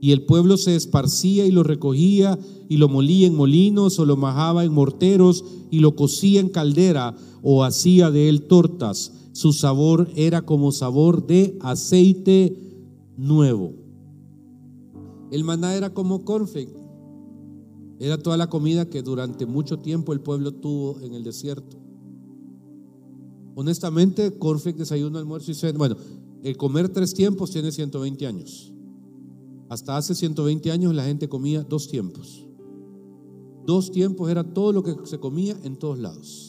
y 0.00 0.12
el 0.12 0.22
pueblo 0.22 0.56
se 0.56 0.76
esparcía 0.76 1.46
y 1.46 1.50
lo 1.50 1.62
recogía 1.62 2.38
y 2.68 2.76
lo 2.76 2.88
molía 2.88 3.26
en 3.26 3.34
molinos 3.34 3.98
o 3.98 4.06
lo 4.06 4.16
majaba 4.16 4.64
en 4.64 4.72
morteros 4.72 5.44
y 5.70 5.80
lo 5.80 5.96
cocía 5.96 6.40
en 6.40 6.48
caldera 6.48 7.16
o 7.42 7.64
hacía 7.64 8.10
de 8.10 8.28
él 8.28 8.42
tortas. 8.42 9.12
Su 9.38 9.52
sabor 9.52 10.10
era 10.16 10.42
como 10.42 10.72
sabor 10.72 11.24
de 11.24 11.56
aceite 11.60 12.58
nuevo. 13.16 13.72
El 15.30 15.44
maná 15.44 15.76
era 15.76 15.94
como 15.94 16.24
cornflake. 16.24 16.76
Era 18.00 18.18
toda 18.18 18.36
la 18.36 18.50
comida 18.50 18.90
que 18.90 19.00
durante 19.00 19.46
mucho 19.46 19.78
tiempo 19.78 20.12
el 20.12 20.22
pueblo 20.22 20.54
tuvo 20.54 20.98
en 21.02 21.14
el 21.14 21.22
desierto. 21.22 21.76
Honestamente, 23.54 24.36
cornflake, 24.36 24.78
desayuno, 24.78 25.20
almuerzo 25.20 25.52
y 25.52 25.54
cena. 25.54 25.78
Bueno, 25.78 25.94
el 26.42 26.56
comer 26.56 26.88
tres 26.88 27.14
tiempos 27.14 27.52
tiene 27.52 27.70
120 27.70 28.26
años. 28.26 28.72
Hasta 29.68 29.96
hace 29.96 30.16
120 30.16 30.72
años 30.72 30.92
la 30.96 31.04
gente 31.04 31.28
comía 31.28 31.62
dos 31.62 31.86
tiempos. 31.86 32.44
Dos 33.64 33.92
tiempos 33.92 34.32
era 34.32 34.42
todo 34.42 34.72
lo 34.72 34.82
que 34.82 34.96
se 35.04 35.20
comía 35.20 35.56
en 35.62 35.76
todos 35.76 36.00
lados. 36.00 36.47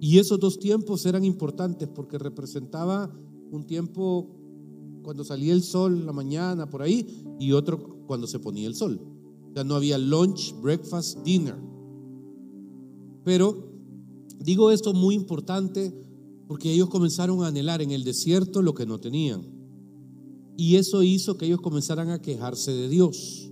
Y 0.00 0.18
esos 0.18 0.38
dos 0.38 0.58
tiempos 0.58 1.06
eran 1.06 1.24
importantes 1.24 1.88
porque 1.88 2.18
representaba 2.18 3.10
un 3.50 3.64
tiempo 3.64 4.28
cuando 5.02 5.24
salía 5.24 5.52
el 5.52 5.62
sol 5.62 6.04
la 6.04 6.12
mañana 6.12 6.68
por 6.68 6.82
ahí 6.82 7.24
y 7.38 7.52
otro 7.52 8.04
cuando 8.06 8.26
se 8.26 8.38
ponía 8.38 8.66
el 8.66 8.74
sol. 8.74 9.00
O 9.50 9.54
sea, 9.54 9.64
no 9.64 9.74
había 9.74 9.98
lunch, 9.98 10.54
breakfast, 10.60 11.22
dinner. 11.22 11.56
Pero 13.24 13.70
digo 14.38 14.70
esto 14.70 14.92
muy 14.92 15.14
importante 15.14 15.94
porque 16.46 16.72
ellos 16.72 16.88
comenzaron 16.88 17.42
a 17.42 17.48
anhelar 17.48 17.82
en 17.82 17.90
el 17.90 18.04
desierto 18.04 18.62
lo 18.62 18.74
que 18.74 18.86
no 18.86 18.98
tenían. 18.98 19.42
Y 20.56 20.76
eso 20.76 21.02
hizo 21.02 21.36
que 21.36 21.46
ellos 21.46 21.60
comenzaran 21.60 22.10
a 22.10 22.20
quejarse 22.20 22.72
de 22.72 22.88
Dios. 22.88 23.50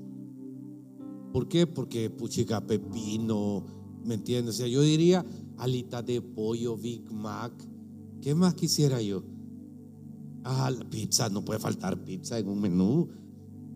¿Por 1.33 1.49
qué? 1.49 1.67
Porque 1.67 2.11
puchica 2.11 2.67
pepino, 2.67 3.65
¿me 4.05 4.15
entiendes? 4.15 4.55
O 4.55 4.59
sea, 4.59 4.69
yo 4.69 4.81
diría 4.83 5.27
alita 5.59 6.03
de 6.03 6.21
pollo, 6.21 6.77
Big 6.77 7.11
Mac. 7.11 7.53
¿Qué 8.21 8.35
más 8.35 8.55
quisiera 8.55 9.01
yo? 9.01 9.23
Ah, 10.45 10.71
la 10.71 10.89
pizza, 10.89 11.29
no 11.29 11.45
puede 11.45 11.61
faltar 11.61 12.05
pizza 12.05 12.39
en 12.39 12.49
un 12.49 12.61
menú. 12.61 13.09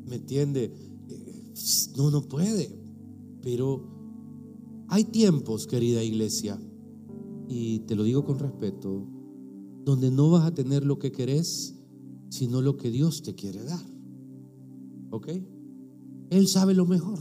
¿Me 0.06 0.16
entiende? 0.16 0.72
Eh, 1.08 1.52
no, 1.96 2.10
no 2.10 2.22
puede. 2.22 2.70
Pero 3.42 3.82
hay 4.88 5.04
tiempos, 5.04 5.66
querida 5.66 6.02
iglesia, 6.02 6.58
y 7.48 7.80
te 7.80 7.94
lo 7.94 8.04
digo 8.04 8.24
con 8.24 8.38
respeto, 8.38 9.06
donde 9.84 10.10
no 10.10 10.30
vas 10.30 10.44
a 10.44 10.54
tener 10.54 10.84
lo 10.84 10.98
que 10.98 11.12
querés 11.12 11.78
sino 12.30 12.60
lo 12.60 12.76
que 12.76 12.90
Dios 12.90 13.22
te 13.22 13.34
quiere 13.34 13.62
dar. 13.64 13.84
¿Ok? 15.10 15.28
Él 16.30 16.46
sabe 16.46 16.74
lo 16.74 16.84
mejor. 16.84 17.18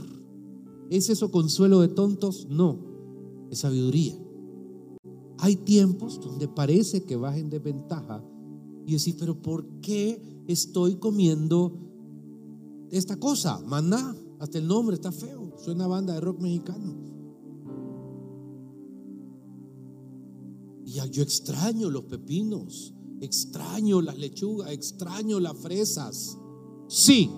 ¿Es 0.90 1.08
eso 1.08 1.30
consuelo 1.30 1.80
de 1.80 1.88
tontos? 1.88 2.46
No, 2.50 2.78
es 3.50 3.60
sabiduría. 3.60 4.14
Hay 5.38 5.56
tiempos 5.56 6.20
donde 6.20 6.48
parece 6.48 7.04
que 7.04 7.16
vas 7.16 7.36
en 7.36 7.50
desventaja 7.50 8.24
y 8.86 8.92
decís, 8.92 9.14
pero 9.18 9.40
¿por 9.40 9.80
qué 9.80 10.20
estoy 10.46 10.96
comiendo 10.96 11.78
esta 12.90 13.18
cosa? 13.18 13.60
Maná, 13.60 14.16
hasta 14.40 14.58
el 14.58 14.66
nombre 14.66 14.94
está 14.94 15.12
feo, 15.12 15.54
suena 15.58 15.86
banda 15.86 16.14
de 16.14 16.20
rock 16.20 16.40
mexicano. 16.40 16.96
Y 20.84 20.92
yo 21.10 21.22
extraño 21.22 21.90
los 21.90 22.04
pepinos, 22.04 22.94
Extraño 23.20 24.00
las 24.00 24.16
lechugas, 24.16 24.70
extraño 24.70 25.40
las 25.40 25.56
fresas. 25.56 26.38
Sí, 26.86 27.30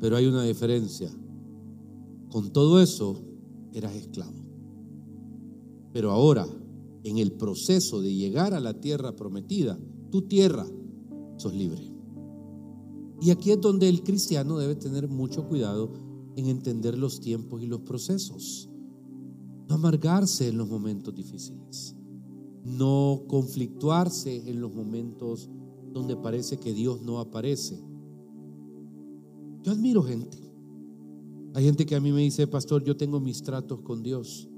pero 0.00 0.16
hay 0.16 0.26
una 0.26 0.42
diferencia. 0.42 1.10
Con 2.30 2.50
todo 2.52 2.80
eso 2.80 3.16
eras 3.72 3.94
esclavo. 3.94 4.40
Pero 5.92 6.10
ahora, 6.12 6.46
en 7.04 7.18
el 7.18 7.32
proceso 7.32 8.00
de 8.00 8.14
llegar 8.14 8.54
a 8.54 8.60
la 8.60 8.80
tierra 8.80 9.16
prometida, 9.16 9.78
tu 10.10 10.22
tierra, 10.22 10.66
sos 11.36 11.54
libre. 11.54 11.82
Y 13.20 13.30
aquí 13.30 13.50
es 13.50 13.60
donde 13.60 13.88
el 13.88 14.02
cristiano 14.02 14.58
debe 14.58 14.76
tener 14.76 15.08
mucho 15.08 15.46
cuidado 15.46 15.92
en 16.36 16.46
entender 16.46 16.96
los 16.96 17.20
tiempos 17.20 17.62
y 17.62 17.66
los 17.66 17.80
procesos. 17.80 18.70
No 19.68 19.74
amargarse 19.74 20.48
en 20.48 20.58
los 20.58 20.68
momentos 20.68 21.14
difíciles 21.14 21.96
no 22.64 23.24
conflictuarse 23.26 24.48
en 24.50 24.60
los 24.60 24.72
momentos 24.74 25.48
donde 25.92 26.16
parece 26.16 26.58
que 26.58 26.72
Dios 26.72 27.02
no 27.02 27.18
aparece. 27.18 27.80
Yo 29.62 29.72
admiro 29.72 30.02
gente. 30.02 30.38
Hay 31.54 31.64
gente 31.64 31.84
que 31.84 31.96
a 31.96 32.00
mí 32.00 32.12
me 32.12 32.20
dice, 32.20 32.46
pastor, 32.46 32.84
yo 32.84 32.96
tengo 32.96 33.18
mis 33.18 33.42
tratos 33.42 33.80
con 33.80 34.02
Dios. 34.02 34.48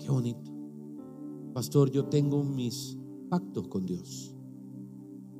Qué 0.00 0.10
bonito. 0.10 0.57
Pastor, 1.52 1.90
yo 1.90 2.06
tengo 2.06 2.44
mis 2.44 2.96
pactos 3.28 3.68
con 3.68 3.86
Dios. 3.86 4.34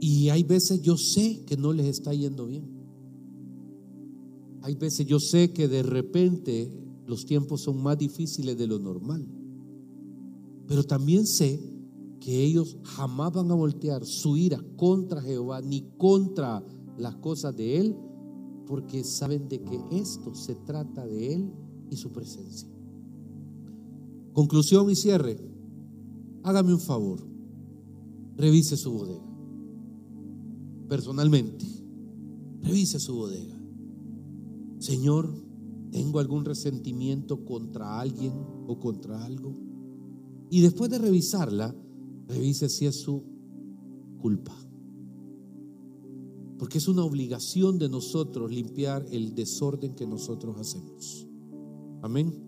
Y 0.01 0.29
hay 0.29 0.43
veces 0.43 0.83
yo 0.83 0.97
sé 0.97 1.45
que 1.45 1.57
no 1.57 1.73
les 1.73 1.87
está 1.87 2.13
yendo 2.13 2.47
bien. 2.47 2.65
Hay 4.63 4.75
veces 4.75 5.07
yo 5.07 5.19
sé 5.19 5.53
que 5.53 5.69
de 5.69 5.83
repente 5.83 6.71
los 7.07 7.25
tiempos 7.25 7.63
son 7.63 7.83
más 7.83 7.99
difíciles 7.99 8.57
de 8.57 8.67
lo 8.67 8.79
normal. 8.79 9.27
Pero 10.67 10.85
también 10.85 11.27
sé 11.27 11.61
que 12.21 12.45
ellos 12.45 12.77
jamás 12.83 13.33
van 13.33 13.51
a 13.51 13.55
voltear 13.55 14.05
su 14.05 14.37
ira 14.37 14.63
contra 14.77 15.23
Jehová 15.23 15.63
ni 15.63 15.83
contra 15.97 16.63
las 16.99 17.17
cosas 17.17 17.57
de 17.57 17.79
Él, 17.79 17.97
porque 18.67 19.05
saben 19.05 19.49
de 19.49 19.63
que 19.63 19.81
esto 19.93 20.35
se 20.35 20.55
trata 20.55 21.07
de 21.07 21.35
Él 21.35 21.51
y 21.91 21.97
su 21.97 22.11
presencia. 22.11 22.69
Conclusión 24.35 24.91
y 24.91 24.95
cierre. 24.95 25.39
Hágame 26.49 26.73
un 26.73 26.81
favor. 26.81 27.21
Revise 28.39 28.79
su 28.79 28.91
bodega. 28.91 29.29
Personalmente. 30.89 31.67
Revise 32.63 32.99
su 32.99 33.17
bodega. 33.17 33.55
Señor, 34.79 35.31
¿tengo 35.91 36.21
algún 36.21 36.47
resentimiento 36.47 37.45
contra 37.45 38.01
alguien 38.01 38.33
o 38.67 38.81
contra 38.81 39.27
algo? 39.27 39.55
Y 40.49 40.63
después 40.63 40.91
de 40.91 40.97
revisarla, 40.97 41.75
Revise 42.29 42.71
si 42.71 42.87
es 42.87 42.97
su 42.97 43.25
culpa. 44.23 44.57
Porque 46.59 46.79
es 46.79 46.89
una 46.89 47.05
obligación 47.05 47.79
de 47.79 47.91
nosotros 47.91 48.51
limpiar 48.51 49.05
el 49.11 49.35
desorden 49.35 49.95
que 49.95 50.07
nosotros 50.07 50.57
hacemos. 50.59 51.27
Amén. 52.01 52.48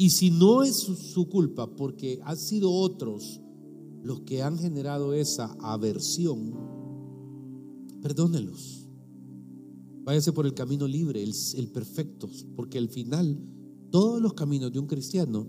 Y 0.00 0.08
si 0.08 0.30
no 0.30 0.62
es 0.62 0.76
su, 0.76 1.28
culpa, 1.28 1.76
porque 1.76 2.20
han 2.24 2.38
sido 2.38 2.72
otros 2.72 3.42
los 4.02 4.22
que 4.22 4.42
han 4.42 4.56
generado 4.56 5.12
esa 5.12 5.54
aversión, 5.60 6.54
perdónelos. 8.00 8.88
Váyase 10.02 10.32
por 10.32 10.46
el 10.46 10.54
camino 10.54 10.88
libre, 10.88 11.22
el, 11.22 11.68
perfecto, 11.68 12.30
porque 12.56 12.78
al 12.78 12.88
final 12.88 13.38
todos 13.90 14.22
los 14.22 14.32
caminos 14.32 14.72
de 14.72 14.78
un 14.78 14.86
cristiano, 14.86 15.46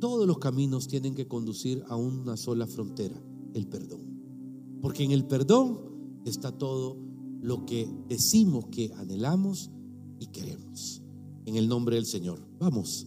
todos 0.00 0.26
los 0.26 0.38
caminos 0.38 0.88
tienen 0.88 1.14
que 1.14 1.28
conducir 1.28 1.84
a 1.86 1.94
una 1.94 2.36
sola 2.36 2.66
frontera, 2.66 3.22
el 3.54 3.68
perdón. 3.68 4.80
Porque 4.82 5.04
en 5.04 5.12
el 5.12 5.24
perdón 5.24 5.78
está 6.24 6.50
todo 6.50 6.98
lo 7.42 7.64
que 7.64 7.88
decimos 8.08 8.66
que 8.72 8.92
anhelamos 8.94 9.70
y 10.18 10.26
queremos. 10.32 11.00
En 11.44 11.54
el 11.54 11.68
nombre 11.68 11.94
del 11.94 12.06
Señor, 12.06 12.40
vamos 12.58 13.06